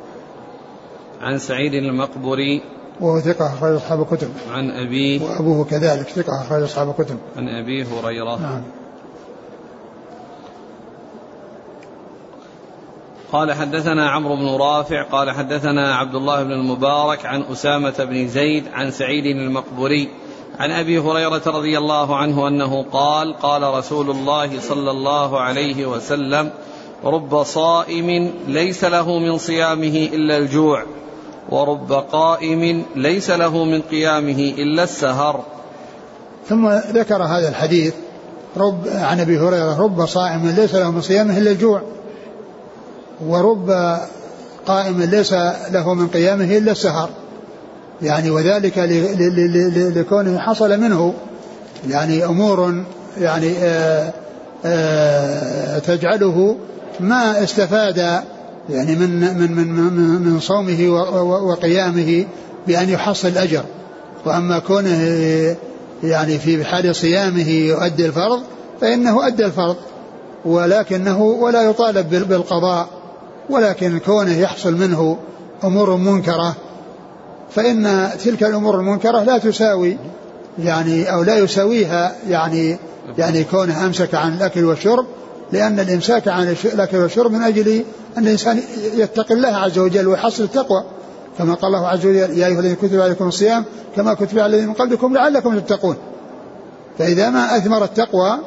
[1.21, 2.63] عن سعيد المقبري
[3.01, 4.29] وهو ثقة أخرج أصحاب الكتب.
[4.51, 7.17] عن أبيه وأبوه كذلك ثقة أخرج أصحاب الكتب.
[7.37, 8.37] عن أبي هريرة.
[8.41, 8.63] نعم.
[13.33, 18.65] قال حدثنا عمرو بن رافع قال حدثنا عبد الله بن المبارك عن أسامة بن زيد
[18.73, 20.09] عن سعيد المقبوري
[20.59, 26.51] عن أبي هريرة رضي الله عنه أنه قال قال رسول الله صلى الله عليه وسلم
[27.05, 30.85] رب صائم ليس له من صيامه إلا الجوع
[31.49, 35.45] ورب قائم ليس له من قيامه إلا السهر.
[36.49, 37.95] ثم ذكر هذا الحديث
[38.57, 41.83] رب عن أبي هريرة رب صائم ليس له من صيامه إلا الجوع.
[43.27, 43.99] ورب
[44.67, 45.33] قائم ليس
[45.71, 47.11] له من قيامه إلا السهر.
[48.03, 48.79] يعني وذلك
[49.97, 51.15] لكونه حصل منه.
[51.89, 52.85] يعني أمور
[53.21, 54.13] يعني آآ
[54.65, 56.57] آآ تجعله
[57.01, 57.97] ما استفاد
[58.71, 59.69] يعني من من من
[60.23, 60.89] من, صومه
[61.23, 62.25] وقيامه
[62.67, 63.65] بأن يحصل الأجر.
[64.27, 65.57] وأما كونه
[66.05, 68.43] يعني في حال صيامه يؤدي الفرض
[68.81, 69.77] فإنه أدى الفرض
[70.45, 72.98] ولكنه ولا يطالب بالقضاء.
[73.51, 75.19] ولكن كونه يحصل منه
[75.65, 76.57] أمور منكرة
[77.51, 79.99] فإن تلك الأمور المنكرة لا تساوي
[80.59, 82.79] يعني أو لا يساويها يعني
[83.19, 85.07] يعني كونه أمسك عن الأكل والشرب
[85.53, 87.85] لأن الإمساك عن الأكل والشرب من أجل
[88.19, 88.61] أن الإنسان
[88.95, 90.85] يتقي الله عز وجل ويحصل التقوى.
[91.39, 93.65] كما قال الله عز وجل يا أيها الذين كتب عليكم الصيام
[93.97, 95.97] كما كتب على الذين من قبلكم لعلكم تتقون
[96.99, 98.39] فإذا ما أثمر التقوى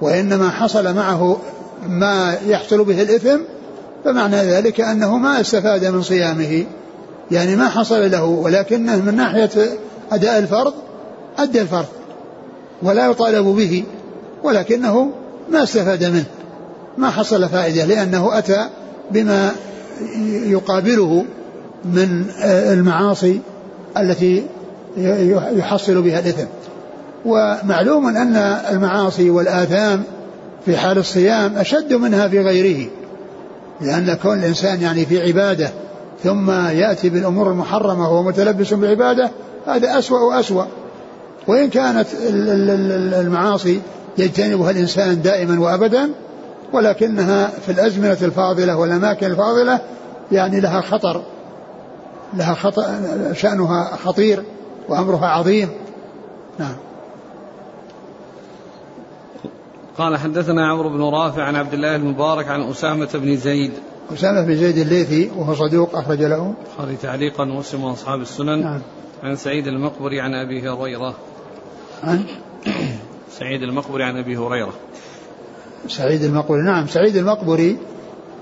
[0.00, 1.40] وإنما حصل معه
[1.88, 3.38] ما يحصل به الإثم
[4.04, 6.64] فمعنى ذلك أنه ما استفاد من صيامه.
[7.30, 9.50] يعني ما حصل له ولكنه من ناحية
[10.12, 10.72] أداء الفرض
[11.38, 11.86] أدى الفرض
[12.82, 13.84] ولا يطالب به
[14.42, 15.10] ولكنه
[15.50, 16.24] ما استفاد منه.
[16.98, 18.68] ما حصل فائدة لأنه أتى
[19.10, 19.50] بما
[20.44, 21.24] يقابله
[21.84, 23.40] من المعاصي
[23.98, 24.42] التي
[25.56, 26.46] يحصل بها الإثم.
[27.24, 28.36] ومعلوم أن
[28.70, 30.02] المعاصي والآثام
[30.66, 32.90] في حال الصيام أشد منها في غيره.
[33.80, 35.70] لأن كون الإنسان يعني في عبادة
[36.24, 39.30] ثم يأتي بالأمور المحرمة وهو متلبس بعبادة
[39.66, 40.64] هذا أسوأ وأسوأ.
[41.46, 42.06] وإن كانت
[43.14, 43.80] المعاصي
[44.18, 46.10] يجتنبها الإنسان دائما وأبدا
[46.72, 49.80] ولكنها في الأزمنة الفاضلة والأماكن الفاضلة
[50.32, 51.22] يعني لها خطر
[52.34, 52.84] لها خطر
[53.32, 54.42] شأنها خطير
[54.88, 55.68] وأمرها عظيم.
[56.58, 56.74] نعم.
[59.98, 63.72] قال حدثنا عمرو بن رافع عن عبد الله المبارك عن أسامة بن زيد.
[64.14, 66.54] أسامة بن زيد الليثي وهو صدوق أخرج له.
[66.60, 68.60] البخاري تعليقا ومسلم وأصحاب السنن.
[68.60, 68.80] نعم.
[69.22, 71.14] عن سعيد المقبري عن أبي هريرة.
[72.04, 72.24] عن؟
[73.38, 74.72] سعيد المقبري عن أبي هريرة.
[75.88, 76.86] سعيد المقبري نعم.
[76.86, 77.76] سعيد المقبري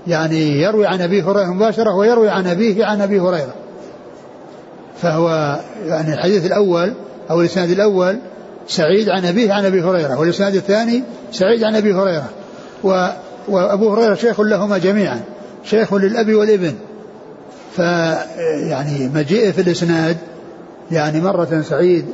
[0.07, 3.55] يعني يروي عن أبي هريرة مباشرة ويروي عن أبيه عن أبي هريرة.
[4.97, 6.93] فهو يعني الحديث الأول
[7.31, 8.19] أو الإسناد الأول
[8.69, 12.29] سعيد عن أبيه عن أبي هريرة والإسناد الثاني سعيد عن أبي هريرة
[12.83, 13.07] و
[13.47, 15.21] وأبو هريرة شيخ لهما جميعا
[15.63, 16.73] شيخ للأب والابن.
[17.75, 20.17] فيعني مجيئه في الإسناد
[20.91, 22.05] يعني مرة سعيد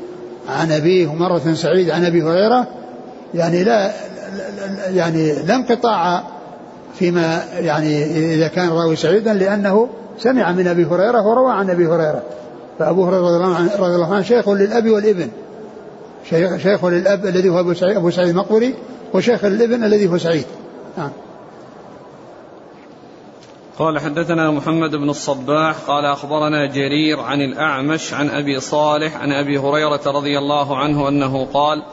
[0.50, 2.68] عن أبيه ومرة سعيد عن أبي هريرة
[3.34, 3.92] يعني لا
[4.94, 6.24] يعني لا انقطاع
[7.00, 9.90] فيما يعني إذا كان الراوي سعيدا لأنه
[10.20, 12.24] سمع من أبي هريرة وروى عن أبي هريرة.
[12.80, 13.22] فأبو هريرة
[13.80, 15.30] رضي الله عنه شيخ للأب والابن.
[16.30, 18.74] شيخ, للأب الذي هو أبو سعيد, أبو سعيد المقبري
[19.14, 20.46] وشيخ للابن الذي هو سعيد.
[20.98, 21.12] نعم.
[23.80, 29.58] قال حدثنا محمد بن الصباح قال أخبرنا جرير عن الأعمش عن أبي صالح عن أبي
[29.58, 31.84] هريرة رضي الله عنه أنه قال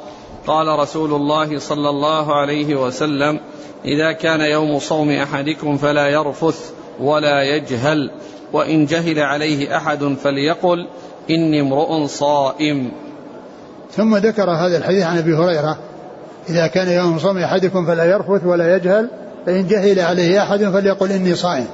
[0.46, 3.40] قال رسول الله صلى الله عليه وسلم
[3.84, 8.10] إذا كان يوم صوم أحدكم فلا يرفث ولا يجهل
[8.52, 10.88] وإن جهل عليه أحد فليقل
[11.30, 12.92] إني امرؤ صائم.
[13.96, 15.78] ثم ذكر هذا الحديث عن أبي هريرة.
[16.48, 19.08] إذا كان يوم صوم أحدكم فلا يرفث ولا يجهل
[19.46, 21.66] فإن جهل عليه أحد فليقل إني صائم.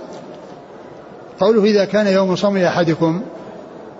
[1.40, 3.22] قوله إذا كان يوم صوم أحدكم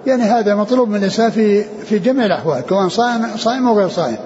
[0.07, 4.17] يعني هذا مطلوب من الإنسان في في جميع الأحوال كون صائم صائم أو غير صائم.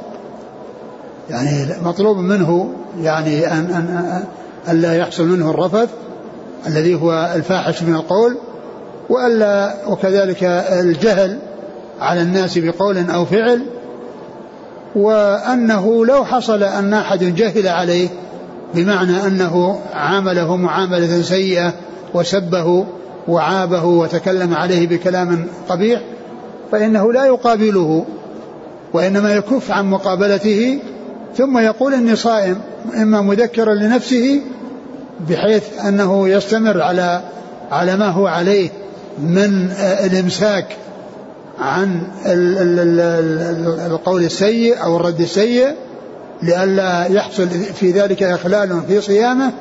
[1.31, 4.23] يعني مطلوب منه يعني أن أن
[4.69, 5.89] ألا يحصل منه الرفث
[6.67, 8.37] الذي هو الفاحش من القول
[9.09, 10.45] وألا وكذلك
[10.81, 11.39] الجهل
[12.01, 13.63] على الناس بقول أو فعل
[14.97, 18.09] وأنه لو حصل أن أحد جهل عليه
[18.75, 21.73] بمعنى أنه عامله معاملة سيئة
[22.15, 22.87] وسبه
[23.29, 26.01] وعابه وتكلم عليه بكلام قبيح
[26.73, 28.05] فإنه لا يقابله
[28.93, 30.79] وإنما يكف عن مقابلته
[31.37, 32.57] ثم يقول إني صائم
[32.97, 34.41] إما مذكرا لنفسه
[35.29, 37.21] بحيث أنه يستمر على
[37.71, 38.71] على ما هو عليه
[39.19, 40.67] من الإمساك
[41.59, 42.03] عن
[43.87, 45.75] القول السيء أو الرد السيء
[46.43, 49.53] لئلا يحصل في ذلك إخلال في صيامه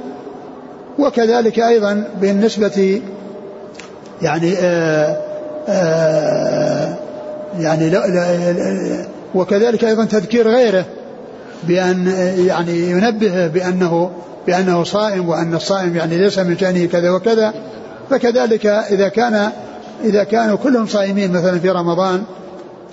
[0.99, 3.01] وكذلك أيضا بالنسبة
[4.21, 5.17] يعني آآ
[5.67, 6.95] آآ
[7.59, 10.85] يعني لا لا وكذلك أيضا تذكير غيره
[11.63, 12.07] بأن
[12.47, 14.11] يعني ينبه بأنه
[14.47, 17.53] بأنه صائم وأن الصائم يعني ليس من شأنه كذا وكذا
[18.09, 19.51] فكذلك إذا كان
[20.03, 22.23] إذا كانوا كلهم صائمين مثلا في رمضان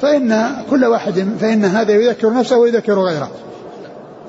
[0.01, 3.31] فإن كل واحد فإن هذا يذكر نفسه ويذكر غيره.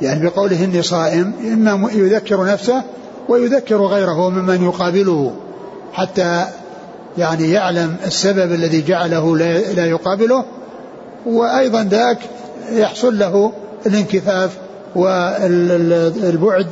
[0.01, 2.83] يعني بقوله إني صائم إما يذكر نفسه
[3.29, 5.31] ويذكر غيره ممن يقابله
[5.93, 6.45] حتى
[7.17, 9.37] يعني يعلم السبب الذي جعله
[9.75, 10.45] لا يقابله.
[11.25, 12.17] وأيضا ذاك
[12.71, 13.51] يحصل له
[13.85, 14.57] الانكفاف
[14.95, 16.67] والبعد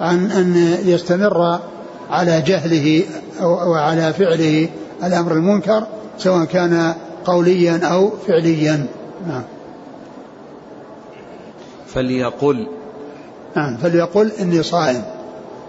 [0.00, 1.60] عن أن يستمر
[2.10, 3.02] على جهله
[3.42, 4.68] وعلى فعله
[5.04, 5.86] الأمر المنكر
[6.18, 8.86] سواء كان قوليا أو فعليا.
[9.28, 9.42] نعم.
[11.86, 12.66] فليقل.
[13.56, 15.02] نعم فليقل إني صائم.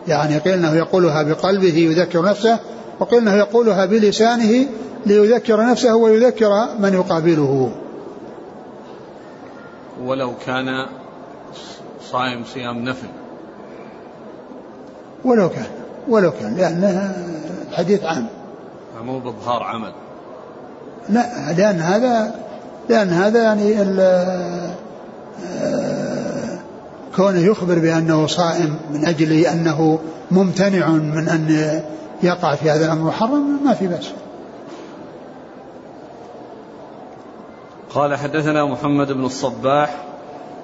[0.08, 2.60] يعني قيل أنه يقولها بقلبه يذكر نفسه
[3.00, 4.68] وقيل أنه يقولها بلسانه
[5.06, 7.72] ليذكر نفسه ويذكر من يقابله.
[10.04, 10.86] ولو كان
[12.12, 13.08] صائم صيام نفل.
[15.26, 15.68] ولو كان
[16.08, 17.12] ولو كان لأن
[17.72, 18.28] الحديث عام.
[19.02, 19.94] مو بإظهار عمل.
[21.10, 22.36] لا لأن هذا
[22.90, 23.76] لأن هذا يعني
[27.16, 30.00] كونه يخبر بأنه صائم من أجل أنه
[30.32, 31.82] ممتنع من أن
[32.24, 34.12] يقع في هذا الأمر محرم ما في بأس.
[37.90, 40.04] قال حدثنا محمد بن الصباح.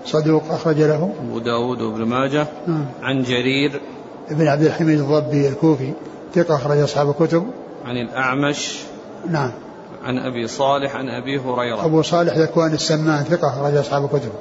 [0.06, 1.14] صدوق أخرج له.
[1.30, 2.48] أبو داود وابن ماجه.
[2.68, 2.86] نعم.
[3.02, 3.82] عن جرير.
[4.32, 5.94] ابن عبد الحميد الضبي الكوفي
[6.36, 7.46] ثقة أخرج أصحاب الكتب.
[7.86, 8.80] عن الأعمش
[9.30, 9.52] نعم.
[10.04, 11.86] عن أبي صالح عن أبي هريرة.
[11.86, 14.32] أبو صالح ذكوان السمان ثقة أخرج أصحاب الكتب.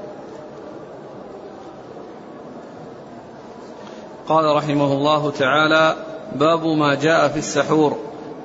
[4.28, 5.96] قال رحمه الله تعالى
[6.34, 7.96] باب ما جاء في السحور.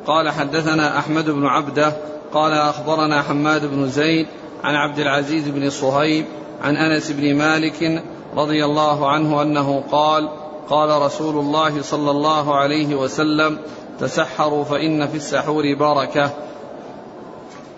[0.07, 1.93] قال حدثنا أحمد بن عبده
[2.33, 4.27] قال أخبرنا حماد بن زيد
[4.63, 6.25] عن عبد العزيز بن صهيب
[6.61, 8.03] عن أنس بن مالك
[8.35, 10.29] رضي الله عنه أنه قال
[10.69, 13.57] قال رسول الله صلى الله عليه وسلم
[13.99, 16.31] تسحروا فإن في السحور بركة.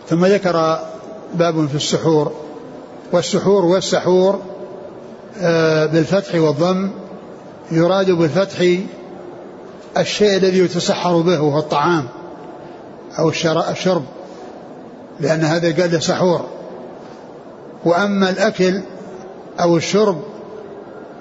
[0.08, 0.80] ثم ذكر
[1.34, 2.32] باب في السحور
[3.12, 4.40] والسحور والسحور
[5.42, 6.90] آه، بالفتح والضم
[7.72, 8.60] يراد بالفتح
[9.98, 12.08] الشيء الذي يتسحر به وهو الطعام
[13.20, 14.04] أو الشرب
[15.20, 16.46] لأن هذا قال له سحور.
[17.86, 18.82] وأما الأكل
[19.60, 20.22] أو الشرب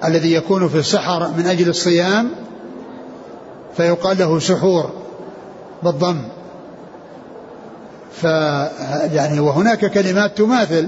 [0.05, 2.31] الذي يكون في السحر من أجل الصيام
[3.77, 4.89] فيقال له سحور
[5.83, 6.21] بالضم.
[8.21, 8.23] ف
[9.13, 10.87] يعني وهناك كلمات تماثل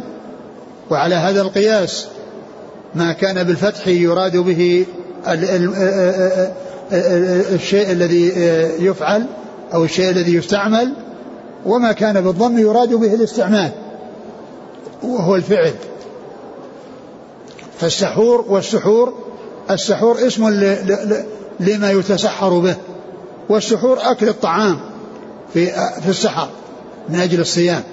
[0.90, 2.08] وعلى هذا القياس
[2.96, 4.86] ما كان بالفتح يراد به
[7.54, 8.28] الشيء الذي
[8.80, 9.26] يفعل
[9.74, 10.94] أو الشيء الذي يستعمل
[11.66, 13.72] وما كان بالضم يراد به الاستعمال
[15.04, 15.74] وهو الفعل.
[17.80, 19.14] فالسحور والسحور
[19.72, 20.48] السحور اسم
[21.60, 22.76] لما يتسحر به
[23.50, 24.80] والسحور أكل الطعام
[25.54, 25.66] في
[26.02, 26.50] في السحر
[27.10, 27.84] من أجل الصيام.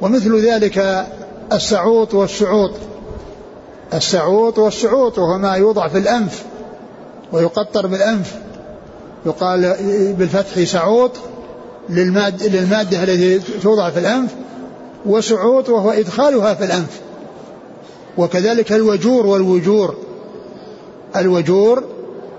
[0.00, 1.06] ومثل ذلك
[1.52, 2.70] السعوط والسعوط
[3.94, 6.42] السعوط والسعوط وهو ما يوضع في الأنف
[7.32, 8.34] ويقطر بالأنف.
[9.26, 9.76] يقال
[10.18, 11.10] بالفتح سعوط
[11.88, 14.30] للماد للمادة التي توضع في الأنف
[15.06, 17.00] وسعوط وهو إدخالها في الأنف.
[18.18, 19.94] وكذلك الوجور والوجور.
[21.16, 21.84] الوجور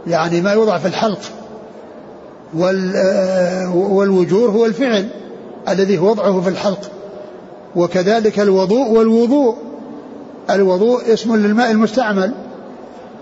[0.07, 1.19] يعني ما يوضع في الحلق.
[3.73, 5.07] والوجور هو الفعل
[5.69, 6.91] الذي وضعه في الحلق.
[7.75, 9.55] وكذلك الوضوء والوضوء.
[10.49, 12.31] الوضوء اسم للماء المستعمل.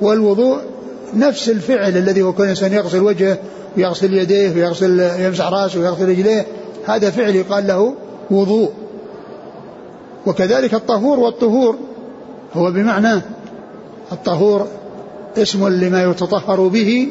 [0.02, 0.58] والوضوء
[1.14, 3.38] نفس الفعل الذي هو كل إنسان يغسل وجهه
[3.78, 6.46] ويغسل يديه ويغسل يمسح رأسه ويغسل رجليه.
[6.86, 7.94] هذا فعل يقال له
[8.32, 8.72] وضوء.
[10.26, 11.76] وكذلك الطهور والطهور
[12.54, 13.22] هو بمعنى
[14.12, 14.68] الطهور
[15.38, 17.08] اسم لما يتطهر به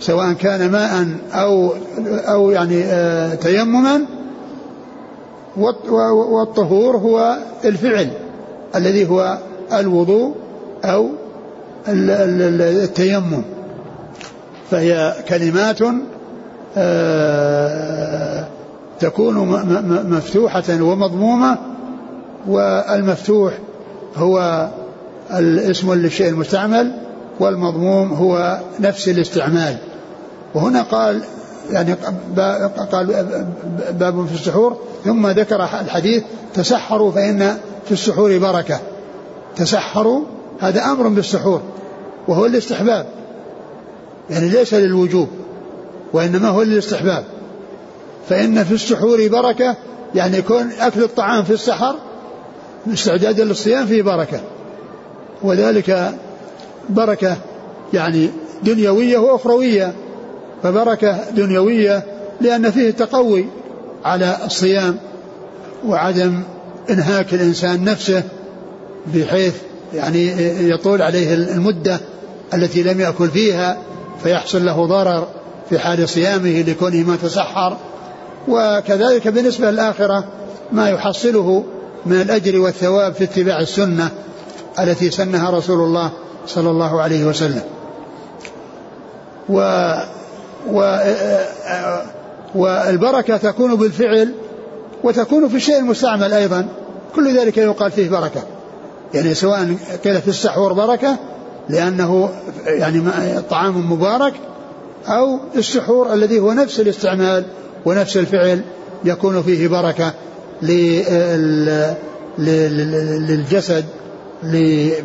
[0.00, 1.72] سواء كان ماء أو
[2.08, 4.00] أو يعني آه تيمما
[5.56, 8.10] والطهور هو الفعل
[8.76, 9.38] الذي هو
[9.72, 10.34] الوضوء
[10.84, 11.08] أو
[11.88, 13.42] التيمم.
[14.70, 15.78] فهي كلمات
[16.76, 18.46] آه
[19.00, 19.34] تكون
[20.10, 21.58] مفتوحة ومضمومة
[22.48, 23.58] والمفتوح
[24.16, 24.68] هو
[25.34, 27.07] الاسم للشيء المستعمل
[27.40, 29.76] والمضموم هو نفس الاستعمال.
[30.54, 31.22] وهنا قال
[31.70, 31.92] يعني
[32.92, 33.36] قال
[33.90, 36.22] باب في السحور ثم ذكر الحديث
[36.54, 38.80] تسحروا فإن في السحور بركة.
[39.56, 40.20] تسحروا
[40.60, 41.62] هذا أمر بالسحور
[42.28, 43.06] وهو الاستحباب.
[44.30, 45.28] يعني ليس للوجوب
[46.12, 47.24] وإنما هو للاستحباب.
[48.28, 49.76] فإن في السحور بركة
[50.14, 51.94] يعني يكون أكل الطعام في السحر
[52.92, 54.40] استعدادا للصيام فيه بركة.
[55.42, 56.14] وذلك
[56.90, 57.36] بركة
[57.94, 58.30] يعني
[58.62, 59.92] دنيوية وأخروية.
[60.62, 62.04] فبركة دنيوية
[62.40, 63.46] لأن فيه تقوي
[64.04, 64.96] على الصيام
[65.86, 66.42] وعدم
[66.90, 68.22] إنهاك الإنسان نفسه
[69.14, 69.54] بحيث
[69.94, 70.28] يعني
[70.70, 72.00] يطول عليه المدة
[72.54, 73.78] التي لم يأكل فيها
[74.22, 75.28] فيحصل له ضرر
[75.70, 77.76] في حال صيامه لكونه ما تسحر.
[78.48, 80.24] وكذلك بالنسبة للآخرة
[80.72, 81.64] ما يحصله
[82.06, 84.10] من الأجر والثواب في اتباع السنة
[84.78, 86.10] التي سنها رسول الله
[86.48, 87.62] صلى الله عليه وسلم.
[89.48, 89.60] و
[90.72, 90.98] و
[92.54, 94.34] والبركة تكون بالفعل
[95.04, 96.68] وتكون في الشيء المستعمل أيضا
[97.14, 98.42] كل ذلك يقال فيه بركة.
[99.14, 101.16] يعني سواء قيل في السحور بركة
[101.68, 102.30] لأنه
[102.66, 103.02] يعني
[103.50, 104.34] طعام مبارك
[105.08, 107.44] أو السحور الذي هو نفس الاستعمال
[107.84, 108.60] ونفس الفعل
[109.04, 110.12] يكون فيه بركة
[113.18, 113.84] للجسد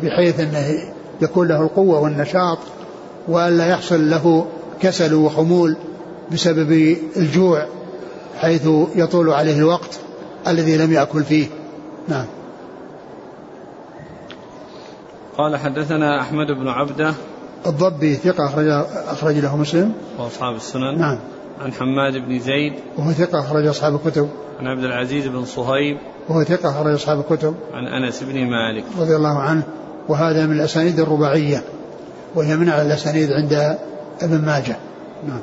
[0.02, 2.58] بحيث أنه يكون له القوة والنشاط
[3.28, 4.46] والا يحصل له
[4.80, 5.76] كسل وخمول
[6.32, 7.66] بسبب الجوع
[8.38, 10.00] حيث يطول عليه الوقت
[10.48, 11.46] الذي لم يأكل فيه.
[12.08, 12.26] نعم.
[15.38, 17.14] قال حدثنا أحمد بن عبدة.
[17.66, 18.68] الضبي ثقة أخرج,
[19.06, 19.92] أخرج له مسلم.
[20.18, 20.98] وأصحاب السنن.
[20.98, 21.18] نعم.
[21.60, 22.72] عن حماد بن زيد.
[22.98, 24.28] وهو ثقة أخرج أصحاب الكتب.
[24.60, 25.98] عن عبد العزيز بن صهيب.
[26.28, 27.54] وهو ثقة أخرج أصحاب الكتب.
[27.74, 28.84] عن أنس بن مالك.
[29.00, 29.62] رضي الله عنه.
[30.08, 31.64] وهذا من الأسانيد الرباعية
[32.34, 33.78] وهي من الأسانيد عند
[34.22, 34.76] ابن ماجه.
[35.28, 35.42] نعم.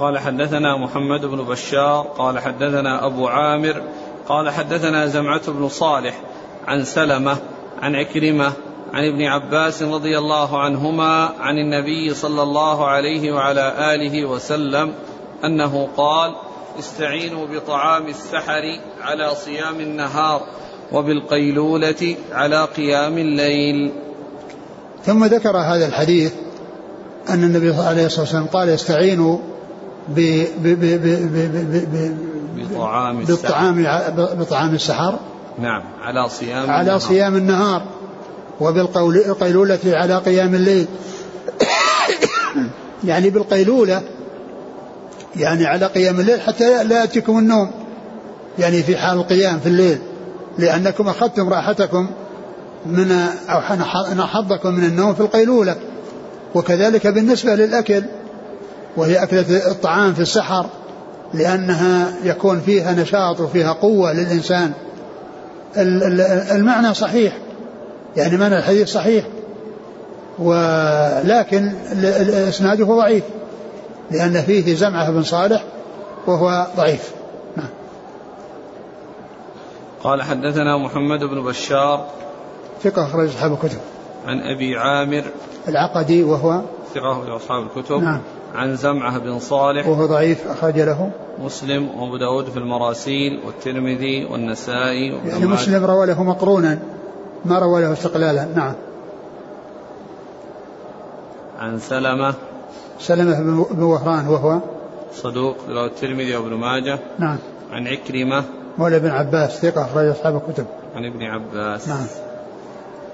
[0.00, 3.82] قال حدثنا محمد بن بشار قال حدثنا أبو عامر
[4.28, 6.20] قال حدثنا زمعة بن صالح
[6.66, 7.36] عن سلمة
[7.82, 8.52] عن عكرمة
[8.92, 14.94] عن ابن عباس رضي الله عنهما عن النبي صلى الله عليه وعلى آله وسلم
[15.44, 16.34] أنه قال
[16.78, 18.62] استعينوا بطعام السحر
[19.00, 20.40] على صيام النهار
[20.92, 23.92] وبالقيلولة على قيام الليل.
[25.04, 26.32] ثم ذكر هذا الحديث
[27.28, 29.38] أن النبي عليه الصلاة والسلام قال استعينوا
[32.56, 33.86] بطعام بالطعام
[34.16, 35.18] بطعام السحر.
[35.58, 36.98] نعم على صيام على النهار.
[36.98, 37.82] صيام النهار.
[38.60, 40.86] وبالقيلولة على قيام الليل.
[43.04, 44.02] يعني بالقيلولة
[45.36, 47.70] يعني على قيام الليل حتى لا يأتيكم النوم.
[48.58, 49.98] يعني في حال القيام في الليل.
[50.58, 52.10] لأنكم أخذتم راحتكم
[52.86, 53.12] من
[53.48, 53.60] أو
[54.26, 55.76] حظكم من النوم في القيلولة
[56.54, 58.04] وكذلك بالنسبة للأكل
[58.96, 60.66] وهي أكلة الطعام في السحر
[61.34, 64.72] لأنها يكون فيها نشاط وفيها قوة للإنسان.
[65.76, 67.38] المعنى صحيح
[68.16, 69.24] يعني معنى الحديث صحيح.
[70.38, 71.72] ولكن
[72.48, 73.24] إسناده ضعيف
[74.10, 75.64] لأن فيه زمعة بن صالح
[76.26, 77.17] وهو ضعيف.
[80.04, 82.06] قال حدثنا محمد بن بشار
[82.82, 83.78] ثقة أخرج أصحاب الكتب.
[84.26, 85.24] عن أبي عامر
[85.68, 86.60] العقدي وهو
[86.94, 88.02] ثقة في أصحاب الكتب.
[88.02, 88.20] نعم.
[88.54, 91.10] عن زمعة بن صالح وهو ضعيف أخرج له.
[91.44, 96.78] مسلم وأبو داود في المراسيل والترمذي والنسائي يعني مسلم روى له مقرونا
[97.44, 98.44] ما روى له استقلالا.
[98.44, 98.74] نعم.
[101.58, 102.34] عن سلمة
[102.98, 104.58] سلمة بن وهران وهو
[105.14, 106.98] صدوق رواه الترمذي وابن ماجه.
[107.18, 107.38] نعم.
[107.72, 108.44] عن عكرمة
[108.78, 110.66] مولى بن عباس ثقة أخرج أصحاب الكتب.
[110.96, 111.88] عن ابن عباس.
[111.88, 112.06] نعم.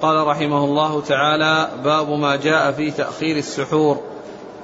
[0.02, 4.00] قال رحمه الله تعالى باب ما جاء في تأخير السحور.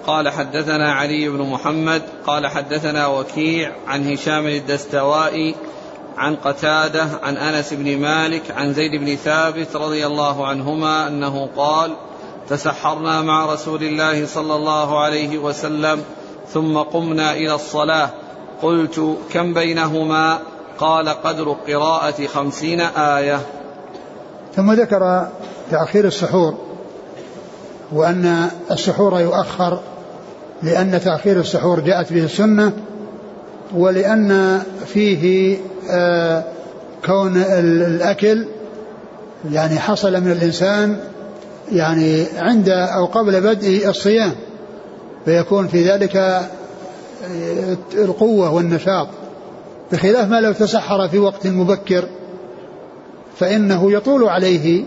[0.06, 5.54] قال حدثنا علي بن محمد قال حدثنا وكيع عن هشام الدستوائي
[6.16, 11.92] عن قتادة عن أنس بن مالك عن زيد بن ثابت رضي الله عنهما أنه قال
[12.48, 16.02] تسحرنا مع رسول الله صلى الله عليه وسلم
[16.48, 18.10] ثم قمنا إلى الصلاة.
[18.62, 20.38] قلت كم بينهما؟
[20.80, 23.40] قال قدر قراءة خمسين آية.
[24.56, 25.28] ثم ذكر
[25.70, 26.54] تأخير السحور
[27.92, 29.80] وأن السحور يؤخر
[30.62, 32.72] لأن تأخير السحور جاءت به السنة
[33.74, 35.56] ولأن فيه
[35.90, 36.44] آه
[37.06, 38.46] كون الأكل
[39.50, 40.96] يعني حصل من الإنسان
[41.72, 44.32] يعني عند أو قبل بدء الصيام
[45.24, 46.42] فيكون في ذلك
[47.94, 49.08] القوة والنشاط.
[49.92, 52.08] بخلاف ما لو تسحر في وقت مبكر
[53.38, 54.84] فإنه يطول عليه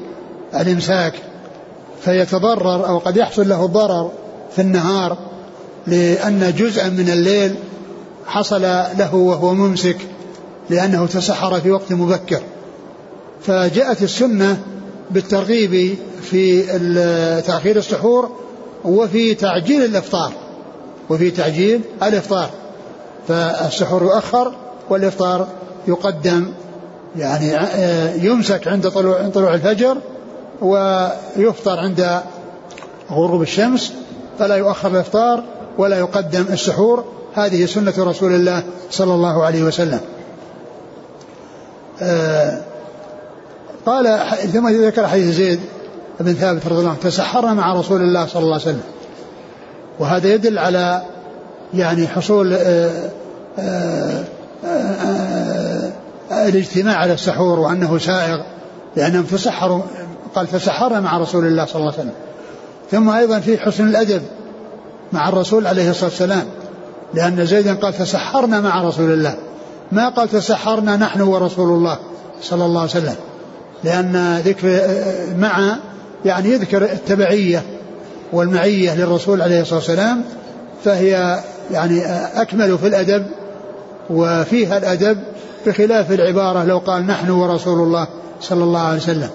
[0.55, 1.13] الإمساك
[2.01, 4.11] فيتضرر أو قد يحصل له ضرر
[4.55, 5.17] في النهار
[5.87, 7.55] لأن جزءا من الليل
[8.25, 8.61] حصل
[8.97, 9.97] له وهو ممسك
[10.69, 12.41] لأنه تسحر في وقت مبكر.
[13.41, 14.63] فجاءت السنة
[15.11, 16.61] بالترغيب في
[17.41, 18.31] تأخير السحور
[18.85, 20.33] وفي تعجيل الإفطار
[21.09, 22.49] وفي تعجيل الإفطار.
[23.27, 24.53] فالسحور يؤخر
[24.89, 25.47] والإفطار
[25.87, 26.51] يقدم
[27.17, 27.57] يعني
[28.25, 29.97] يمسك عند طلوع طلوع الفجر
[30.61, 32.21] ويفطر عند
[33.11, 33.93] غروب الشمس
[34.39, 35.43] فلا يؤخر الإفطار
[35.77, 37.03] ولا يقدم السحور.
[37.35, 39.99] هذه سنة رسول الله صلى الله عليه وسلم.
[42.01, 42.61] آه
[43.85, 44.19] قال
[44.53, 45.59] ثم ذكر حديث زيد
[46.19, 48.83] بن ثابت رضي الله عنه تسحرنا مع رسول الله صلى الله عليه وسلم.
[49.99, 51.01] وهذا يدل على
[51.73, 53.09] يعني حصول آآ آآ
[53.59, 54.23] آآ
[56.31, 58.41] الاجتماع على السحور وأنه سائغ
[58.95, 59.81] لانهم تسحروا
[60.35, 62.13] قال تسحرنا مع رسول الله صلى الله عليه وسلم.
[62.91, 64.21] ثم أيضا في حسن الأدب
[65.13, 66.45] مع الرسول عليه الصلاة والسلام
[67.13, 69.35] لأن زيدا قال تسحرنا مع رسول الله.
[69.91, 71.99] ما قال تسحرنا نحن ورسول الله
[72.41, 73.15] صلى الله عليه وسلم
[73.83, 74.81] لأن ذكر
[75.37, 75.75] مع
[76.25, 77.63] يعني يذكر التبعية
[78.33, 80.23] والمعية للرسول عليه الصلاة والسلام
[80.83, 81.39] فهي
[81.71, 82.05] يعني
[82.41, 83.25] أكمل في الأدب
[84.13, 85.17] وفيها الأدب
[85.65, 88.07] بخلاف العبارة لو قال نحن ورسول الله
[88.41, 89.29] صلى الله عليه وسلم.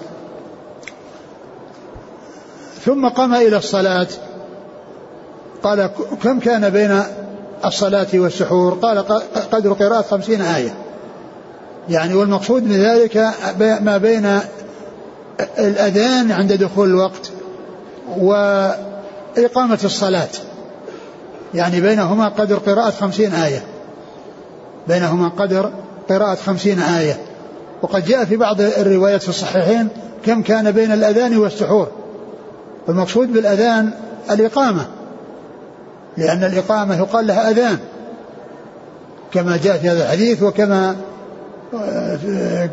[2.85, 4.07] ثم قام إلى الصلاة.
[5.63, 5.89] قال
[6.23, 7.01] كم كان بين
[7.65, 8.99] الصلاة والسحور؟ قال
[9.51, 10.73] قدر قراءة خمسين آية.
[11.89, 14.39] يعني والمقصود من ذلك ما بين
[15.59, 17.31] الأذان عند دخول الوقت
[18.17, 20.29] وإقامة الصلاة.
[21.53, 23.63] يعني بينهما قدر قراءة خمسين آية.
[24.89, 25.71] بينهما قدر
[26.09, 27.17] قراءة خمسين آية.
[27.81, 29.87] وقد جاء في بعض الروايات في الصحيحين
[30.25, 31.87] كم كان بين الأذان والسحور.
[32.89, 33.91] المقصود بالأذان
[34.31, 34.85] الإقامة
[36.17, 37.77] لأن الإقامة يقال لها أذان
[39.33, 40.95] كما جاء في هذا الحديث وكما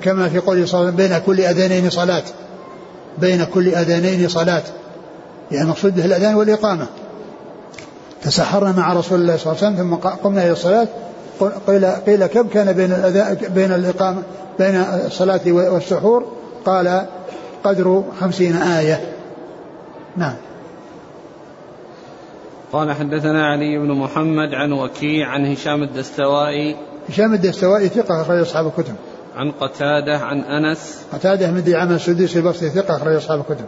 [0.02, 2.22] كما في قوله صلى الله عليه وسلم بين كل أذانين صلاة
[3.18, 4.62] بين كل أذانين صلاة
[5.50, 6.86] يعني المقصود به الأذان والإقامة.
[8.22, 10.88] تسحرنا مع رسول الله صلى الله عليه وسلم ثم قمنا إلى الصلاة
[11.66, 14.22] قيل قيل كم كان بين الأذان بين الإقامة
[14.58, 16.26] بين الصلاة والسحور؟
[16.64, 17.06] قال
[17.64, 19.00] قدر خمسين آية.
[20.16, 20.34] نعم.
[22.72, 26.76] قال حدثنا علي بن محمد عن وكيع عن هشام الدستوائي.
[27.08, 28.94] هشام الدستوائي ثقة أخرج أصحاب الكتب.
[29.36, 31.04] عن قتادة عن أنس.
[31.12, 33.66] قتادة من دعامة السدوسي البصري ثقة أخرج أصحاب الكتب.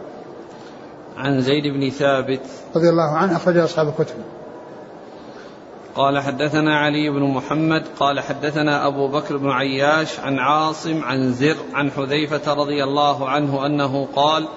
[1.17, 2.41] عن زيد بن ثابت.
[2.75, 4.15] رضي الله عنه أخرج أصحاب الكتب.
[5.95, 11.55] قال حدثنا علي بن محمد قال حدثنا أبو بكر بن عياش عن عاصم عن زر
[11.73, 14.47] عن حذيفة رضي الله عنه أنه قال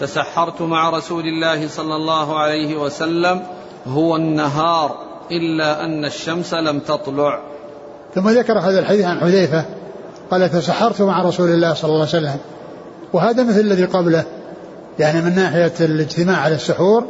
[0.00, 3.42] تسحرت مع رسول الله صلى الله عليه وسلم
[3.86, 4.98] هو النهار
[5.30, 7.42] إلا أن الشمس لم تطلع.
[8.14, 9.64] ثم ذكر هذا الحديث عن حذيفة
[10.30, 12.38] قال تسحرت مع رسول الله صلى الله عليه وسلم.
[13.12, 14.24] وهذا مثل الذي قبله
[14.98, 17.04] يعني من ناحية الاجتماع على السحور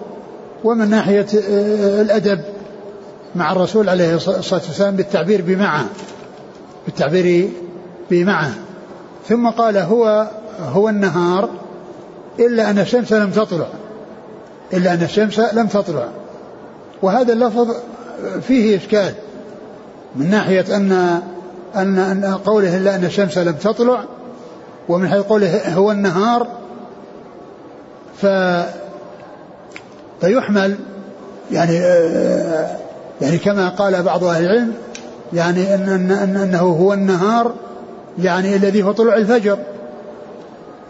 [0.64, 1.26] ومن ناحية
[2.00, 2.40] الأدب.
[3.34, 5.84] مع الرسول عليه الصلاة والسلام بالتعبير بمعه
[6.86, 7.50] بالتعبير
[8.10, 8.54] بمعه
[9.28, 10.28] ثم قال هو
[10.60, 11.48] هو النهار
[12.38, 13.66] إلا أن الشمس لم تطلع
[14.72, 16.08] إلا أن الشمس لم تطلع.
[17.02, 17.76] وهذا اللفظ
[18.40, 19.14] فيه إشكال
[20.16, 20.92] من ناحية أن
[21.76, 24.04] أن, أن قوله إلا أن الشمس لم تطلع
[24.88, 26.46] ومن حيث قوله هو النهار
[28.16, 28.26] ف
[30.20, 30.78] فيحمل
[31.52, 31.80] يعني
[33.20, 34.72] يعني كما قال بعض أهل العلم
[35.32, 37.54] يعني أن, أن, أن أنه هو النهار
[38.18, 39.58] يعني الذي هو طلوع الفجر.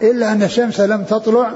[0.01, 1.51] إلا أن الشمس لم تطلع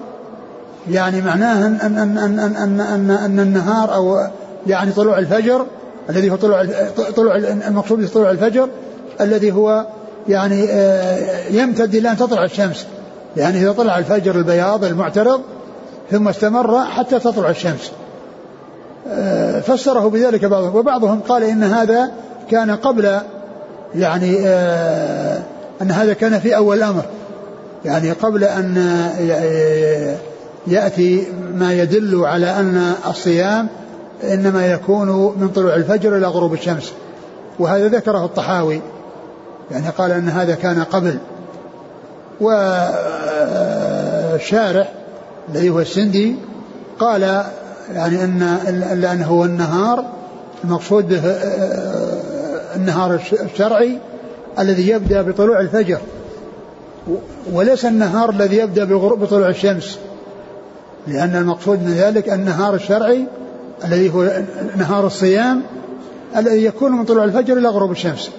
[0.89, 4.27] يعني معناه أن أن أن أن أن, أن, أن النهار أو
[4.67, 5.65] يعني طلوع الفجر
[6.09, 6.65] الذي هو طلوع
[7.15, 8.69] طلوع المقصود بطلوع الفجر
[9.21, 9.85] الذي هو
[10.29, 12.85] يعني آه، يمتد إلى أن تطلع الشمس.
[13.37, 15.41] يعني إذا طلع الفجر البياض المعترض
[16.11, 17.91] ثم استمر حتى تطلع الشمس.
[19.61, 22.11] فسره بذلك بعضهم وبعضهم قال إن هذا
[22.51, 23.19] كان قبل
[23.95, 25.39] يعني آه،
[25.81, 27.03] أن هذا كان في أول الأمر.
[27.85, 28.77] يعني قبل أن
[30.67, 33.67] يأتي ما يدل على أن الصيام
[34.23, 36.93] إنما يكون من طلوع الفجر إلى غروب الشمس.
[37.59, 38.81] وهذا ذكره الطحاوي.
[39.71, 41.17] يعني قال أن هذا كان قبل.
[44.31, 44.93] والشارح
[45.49, 46.35] الذي هو السندي
[46.99, 47.43] قال
[47.91, 48.39] يعني أن
[49.01, 50.05] لأنه هو النهار
[50.63, 51.21] المقصود به
[52.75, 53.97] النهار الشرعي
[54.59, 55.97] الذي يبدأ بطلوع الفجر
[57.53, 59.99] وليس النهار الذي يبدأ بطلوع الشمس.
[61.07, 63.25] لأن المقصود من ذلك النهار الشرعي
[63.85, 64.41] الذي هو
[64.77, 65.61] نهار الصيام
[66.37, 68.29] الذي يكون من طلوع الفجر إلى غروب الشمس.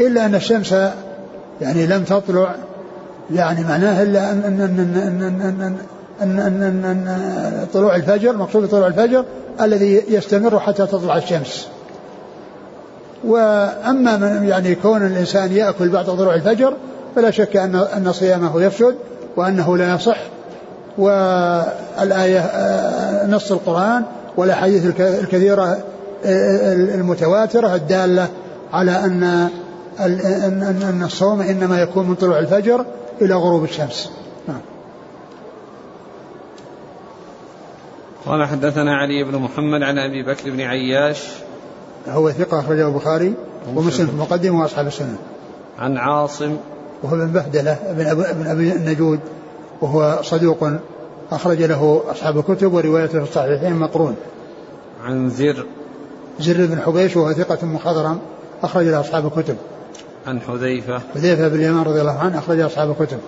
[0.00, 0.74] إلا أن الشمس
[1.60, 2.54] يعني لم تطلع
[3.34, 5.76] يعني معناه إلا ان ان ان ان ان ان,
[6.22, 9.24] أن, أن, أن طلوع الفجر مقصود طلوع الفجر
[9.60, 11.68] الذي يستمر حتى تطلع الشمس
[13.24, 16.74] وأما من يعني كون الإنسان يأكل بعد طلوع الفجر
[17.16, 18.94] فلا شك ان أن صيامه يفسد
[19.36, 20.18] وأنه لا يصح
[20.98, 22.50] والآية
[23.26, 24.02] نص القرآن
[24.36, 25.78] والأحاديث الكثيرة
[26.94, 28.28] المتواترة الدالة
[28.72, 29.48] على ان
[30.00, 32.84] أن الصوم إنما يكون من طلوع الفجر
[33.22, 34.10] إلى غروب الشمس.
[34.48, 34.60] نعم.
[38.26, 41.28] قال حدثنا علي بن محمد عن أبي بكر بن عياش.
[42.08, 43.34] هو ثقة أخرجه البخاري
[43.76, 44.06] ومسلم.
[44.06, 45.16] في المقدمة وأصحاب السنة.
[45.78, 46.56] عن عاصم.
[47.02, 49.20] وهو بن بهدلة بن ابي, بن أبي النجود
[49.80, 50.68] وهو صدوق
[51.32, 54.16] أخرج له أصحاب الكتب وروايته في الصحيحين مقرون.
[55.04, 55.66] عن زر.
[56.40, 58.18] زر بن حبيش وهو ثقة مخضرم
[58.62, 59.56] أخرج له أصحاب الكتب.
[60.26, 61.00] عن حذيفة.
[61.14, 63.18] حذيفة بن اليمان رضي الله عنه أخرج أصحاب الكتب.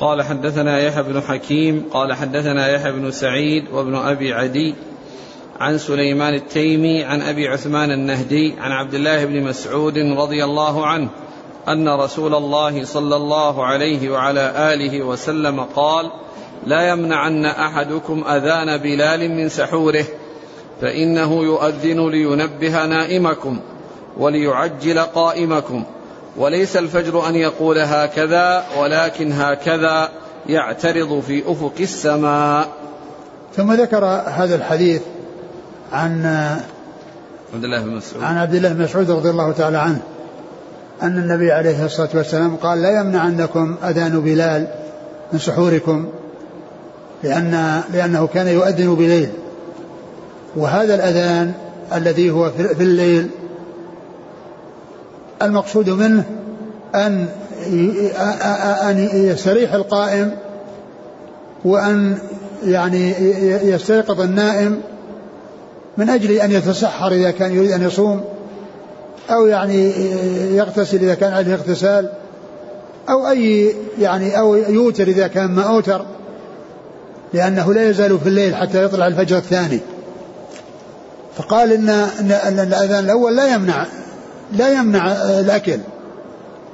[0.00, 4.74] قال حدثنا يحيى بن حكيم قال حدثنا يحيى بن سعيد وابن أبي عدي
[5.60, 11.08] عن سليمان التيمي عن أبي عثمان النهدي عن عبد الله بن مسعود رضي الله عنه
[11.68, 16.10] أن رسول الله صلى الله عليه وعلى آله وسلم قال
[16.66, 20.04] لا يمنعن أحدكم أذان بلال من سحوره
[20.80, 23.60] فإنه يؤذن لينبه نائمكم
[24.16, 25.84] وليعجل قائمكم
[26.38, 30.08] وليس الفجر أن يقول هكذا ولكن هكذا
[30.46, 32.68] يعترض في أفق السماء.
[33.56, 35.02] ثم ذكر هذا الحديث
[35.92, 36.26] عن
[37.54, 38.24] عبد الله بن مسعود.
[38.24, 40.00] عن عبد الله بن مسعود رضي الله تعالى عنه
[41.02, 44.66] أن النبي عليه الصلاة والسلام قال لا يمنعنكم أذان بلال
[45.32, 46.08] من سحوركم
[47.22, 49.28] لأن لأنه كان يؤذن بليل
[50.56, 51.52] وهذا الأذان
[51.94, 53.30] الذي هو في الليل
[55.42, 56.24] المقصود منه
[56.94, 57.28] أن
[58.90, 60.30] أن يستريح القائم
[61.64, 62.18] وأن
[62.66, 63.14] يعني
[63.62, 64.80] يستيقظ النائم
[65.96, 68.24] من أجل أن يتسحر إذا كان يريد أن يصوم
[69.30, 69.92] أو يعني
[70.56, 72.08] يغتسل إذا كان عليه اغتسال
[73.08, 76.04] أو أي يعني أو يوتر إذا كان ما أوتر
[77.34, 79.80] لأنه لا يزال في الليل حتى يطلع الفجر الثاني.
[81.36, 81.88] فقال إن,
[82.20, 83.86] إن الأذان الأول لا يمنع
[84.52, 85.80] لا يمنع الأكل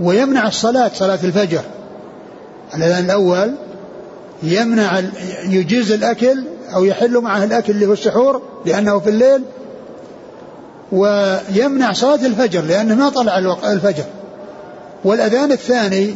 [0.01, 1.63] ويمنع الصلاة صلاة الفجر.
[2.75, 3.55] الأذان الأول
[4.43, 5.03] يمنع
[5.49, 6.45] يجيز الأكل
[6.75, 9.43] أو يحل معه الأكل اللي هو السحور لأنه في الليل
[10.93, 13.39] ويمنع صلاة الفجر لأنه ما طلع
[13.73, 14.05] الفجر.
[15.05, 16.15] والأذان الثاني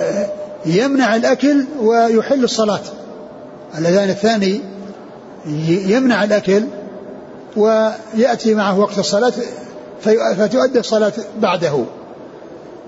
[0.00, 0.26] آه،
[0.66, 2.80] يمنع الأكل ويحل الصلاة.
[3.78, 4.60] الأذان الثاني
[5.68, 6.64] يمنع الأكل
[7.56, 9.32] ويأتي معه وقت الصلاة
[10.36, 11.84] فتؤدى الصلاة بعده.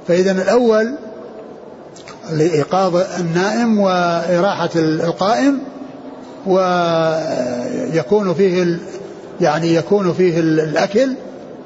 [0.08, 0.94] فإذا الأول
[2.32, 5.58] لإيقاظ النائم وإراحة القائم
[6.46, 8.78] ويكون فيه
[9.40, 11.14] يعني يكون فيه الأكل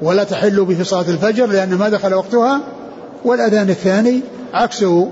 [0.01, 2.61] ولا تحل به صلاة الفجر لأن ما دخل وقتها.
[3.25, 4.21] والأذان الثاني
[4.53, 5.11] عكسه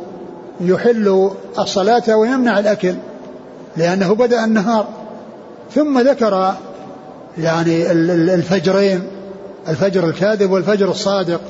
[0.62, 2.96] يحل الصلاة ويمنع الأكل
[3.78, 4.88] لأنه بدأ النهار.
[5.76, 6.54] ثم ذكر
[7.38, 9.04] يعني الفجرين.
[9.70, 11.42] الفجر الكاذب والفجر الصادق.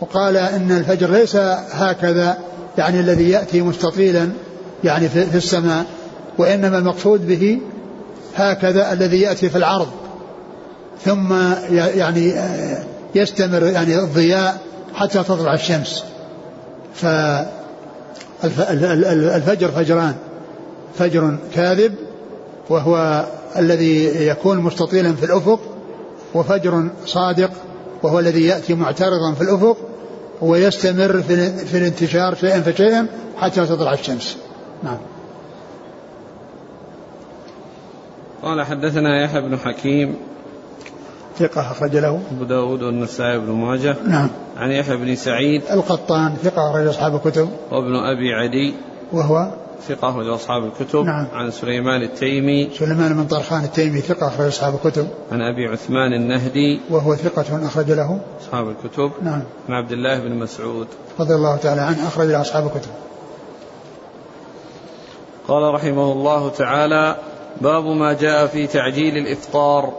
[0.00, 1.36] وقال إن الفجر ليس
[1.70, 2.38] هكذا
[2.78, 4.28] يعني الذي يأتي مستطيلا
[4.84, 5.84] يعني في السماء
[6.38, 7.58] وإنما المقصود به
[8.36, 9.88] هكذا الذي يأتي في العرض.
[11.04, 11.34] ثم
[11.70, 12.34] يعني
[13.14, 14.58] يستمر يعني الضياء
[14.94, 16.04] حتى تطلع الشمس.
[18.42, 20.14] فالفجر فجران.
[20.98, 21.94] فجر كاذب
[22.70, 23.24] وهو
[23.56, 25.60] الذي يكون مستطيلا في الأفق
[26.34, 27.50] وفجر صادق
[28.02, 29.76] وهو الذي يأتي معترضا في الأفق
[30.40, 31.22] ويستمر
[31.66, 33.06] في الانتشار شيئا فشيئا
[33.36, 34.36] حتى تطلع الشمس.
[34.82, 34.98] نعم.
[38.42, 40.16] قال حدثنا يحيى بن حكيم
[41.38, 42.20] ثقة أخرج له.
[42.30, 43.96] أبو داود والنسائي بن ماجه.
[44.06, 44.28] نعم.
[44.56, 47.48] عن يحيى بن سعيد القطان ثقة أخرج أصحاب الكتب.
[47.70, 48.74] وابن أبي عدي.
[49.12, 49.52] وهو
[49.88, 51.04] ثقة أخرج أصحاب الكتب.
[51.04, 51.26] نعم.
[51.32, 52.70] عن سليمان التيمي.
[52.74, 55.08] سليمان بن طرخان التيمي ثقة أخرج أصحاب الكتب.
[55.32, 56.80] عن أبي عثمان النهدي.
[56.90, 58.20] وهو ثقة أخرج له.
[58.40, 59.12] أصحاب الكتب.
[59.22, 59.42] نعم.
[59.68, 60.86] عن عبد الله بن مسعود.
[61.20, 62.90] رضي الله تعالى عنه أخرج له أصحاب الكتب.
[65.48, 67.16] قال رحمه الله تعالى
[67.60, 69.92] باب ما جاء في تعجيل الإفطار.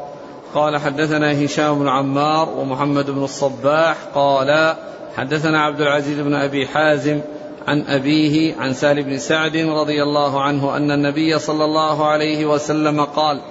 [0.53, 3.97] قال حدثنا هشام بن عمار ومحمد بن الصباح.
[4.15, 4.75] قال
[5.15, 7.21] حدثنا عبد العزيز بن أبي حازم
[7.68, 13.05] عن أبيه عن سهل بن سعد رضي الله عنه أن النبي صلى الله عليه وسلم
[13.05, 13.41] قال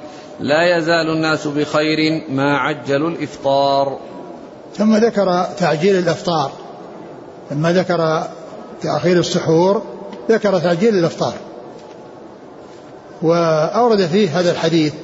[0.40, 3.98] لا يزال الناس بخير ما عجلوا الإفطار.
[4.74, 6.52] ثم ذكر تعجيل الإفطار.
[7.50, 8.22] لما ذكر
[8.82, 9.82] تأخير السحور
[10.30, 11.34] ذكر تعجيل الإفطار.
[13.22, 14.94] وأورد فيه هذا الحديث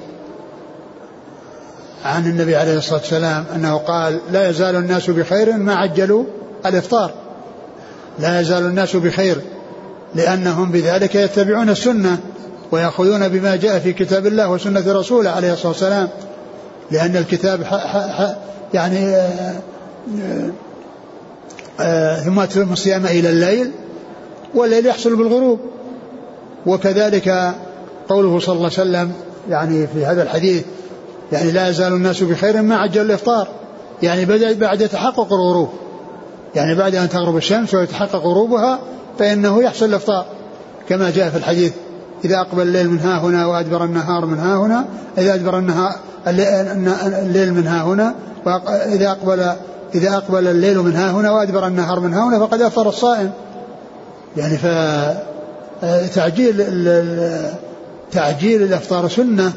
[2.05, 6.25] عن النبي عليه الصلاة والسلام أنه قال لا يزال الناس بخير ما عجلوا
[6.67, 7.26] الإفطار.
[8.19, 9.41] لا يزال الناس بخير
[10.15, 12.19] لأنهم بذلك يتبعون السنة
[12.73, 16.09] ويأخذون بما جاء في كتاب الله وسنة رسوله عليه الصلاة والسلام.
[16.91, 17.61] لأن الكتاب
[18.75, 19.55] يعني آه،
[21.81, 23.71] آه، ثم أتم الصيام إلى الليل
[24.55, 25.61] والليل يحصل بالغروب.
[26.67, 27.55] وكذلك
[28.09, 29.13] قوله صلى الله عليه وسلم
[29.51, 30.65] يعني في هذا الحديث
[31.33, 33.49] يعني لا يزال الناس بخير ما عجل الإفطار.
[34.03, 35.69] يعني بعد تحقق الغروب.
[36.57, 38.79] يعني بعد أن تغرب الشمس ويتحقق غروبها
[39.19, 40.27] فإنه يحصل الإفطار
[40.89, 41.73] كما جاء في الحديث
[42.25, 44.85] إذا أقبل الليل من ها هنا وأدبر النهار من ها هنا
[45.19, 45.93] إذا أدبر النهار
[46.27, 48.15] الليل من ها هنا
[48.47, 49.53] وإذا أقبل
[49.95, 53.31] إذا أقبل الليل من ها هنا وأدبر النهار من ها هنا فقد أفطر الصائم.
[54.37, 54.59] يعني
[55.91, 56.57] فتعجيل
[58.13, 59.53] تعجيل الإفطار سنة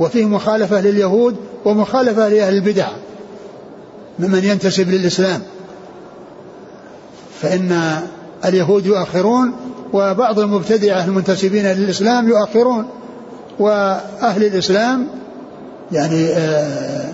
[0.00, 2.88] وفيه مخالفة لليهود ومخالفة لأهل البدع
[4.18, 5.40] ممن ينتسب للإسلام.
[7.42, 8.00] فإن
[8.44, 9.52] اليهود يؤخرون
[9.92, 12.88] وبعض المبتدعة المنتسبين للإسلام يؤخرون
[13.58, 15.06] وأهل الإسلام
[15.92, 17.12] يعني آه،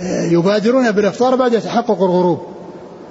[0.00, 2.40] آه، يبادرون بالإفطار بعد تحقق الغروب.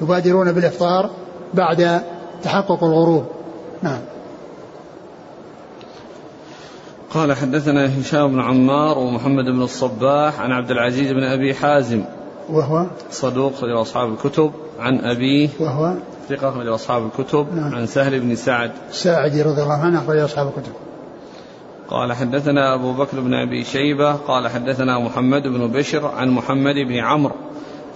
[0.02, 1.10] يبادرون بالإفطار
[1.54, 2.02] بعد
[2.44, 3.26] تحقق الغروب.
[3.82, 4.00] نعم.
[7.14, 12.04] قال حدثنا هشام بن عمار ومحمد بن الصباح عن عبد العزيز بن أبي حازم
[12.50, 15.94] وهو؟ صدوق لأصحاب الكتب عن أبيه وهو؟
[16.30, 17.76] ثقة لاصحاب الكتب نعم.
[17.76, 18.72] عن سهل بن سعد.
[18.90, 20.72] الساعدي رضي الله عنه أخرج أصحاب الكتب.
[21.90, 26.96] قال حدثنا أبو بكر بن أبي شيبة قال حدثنا محمد بن بشر عن محمد بن
[26.96, 27.36] عمرو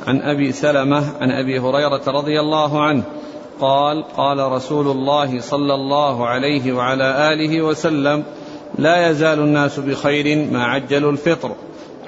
[0.07, 3.03] عن أبي سلمة عن أبي هريرة رضي الله عنه.
[3.61, 8.23] قال قال رسول الله صلى الله عليه وعلى آله وسلم
[8.79, 11.51] لا يزال الناس بخير ما عجلوا الفطر.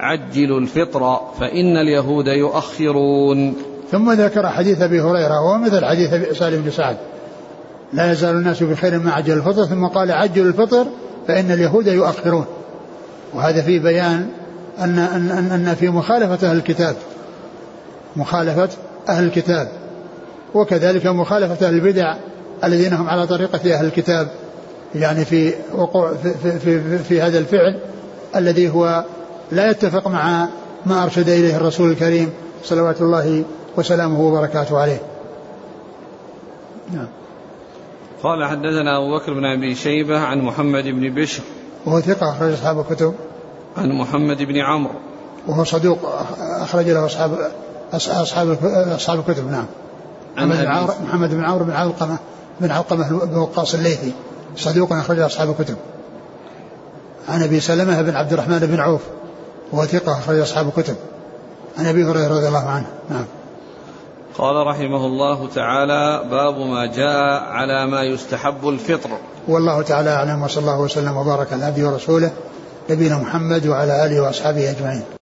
[0.00, 3.56] عجلوا الفطر فإن اليهود يؤخرون.
[3.92, 6.96] ثم ذكر حديث أبي هريرة وهو مثل حديث سالم بن سعد.
[7.92, 10.86] لا يزال الناس بخير ما عجل الفطر ثم قال عجل الفطر
[11.28, 12.44] فإن اليهود يؤخرون.
[13.34, 14.28] وهذا في بيان
[14.80, 16.96] ان ان ان, أن في مخالفة أهل الكتاب.
[18.16, 18.68] مخالفة
[19.08, 19.68] أهل الكتاب.
[20.54, 22.14] وكذلك مخالفة أهل البدع
[22.64, 24.28] الذين هم على طريقة أهل الكتاب.
[24.94, 27.78] يعني في وقوع في, في, في, في هذا الفعل
[28.36, 29.04] الذي هو
[29.52, 30.48] لا يتفق مع
[30.86, 32.30] ما أرشد إليه الرسول الكريم
[32.64, 33.44] صلوات الله
[33.78, 35.00] وسلامه وبركاته عليه.
[36.92, 37.08] نعم.
[38.22, 41.42] قال حدثنا أبو بكر بن أبي شيبة عن محمد بن بشر.
[41.86, 43.14] وهو ثقة أخرج أصحاب الكتب.
[43.76, 44.94] عن محمد بن عمرو.
[45.46, 45.98] وهو صدوق
[46.60, 47.50] أخرج له أصحاب
[47.92, 48.58] أصحاب
[48.94, 49.66] أصحاب الكتب نعم.
[50.36, 52.18] محمد بن عمرو محمد بن عمرو بن علقمة
[52.60, 54.12] بن علقمة بن وقاص الليثي.
[54.56, 55.76] صدوق أخرج أصحاب الكتب.
[57.28, 59.00] عن أبي سلمة بن عبد الرحمن بن عوف.
[59.72, 60.96] وهو ثقة أخرج أصحاب الكتب.
[61.78, 62.86] عن أبي هريرة رضي الله عنه.
[63.10, 63.24] نعم.
[64.34, 69.10] قال رحمه الله تعالى باب ما جاء على ما يستحب الفطر.
[69.48, 72.30] والله تعالى أعلم وصلى الله وسلم وبارك على عبده ورسوله
[72.90, 75.17] نبينا محمد وعلى آله وأصحابه أجمعين.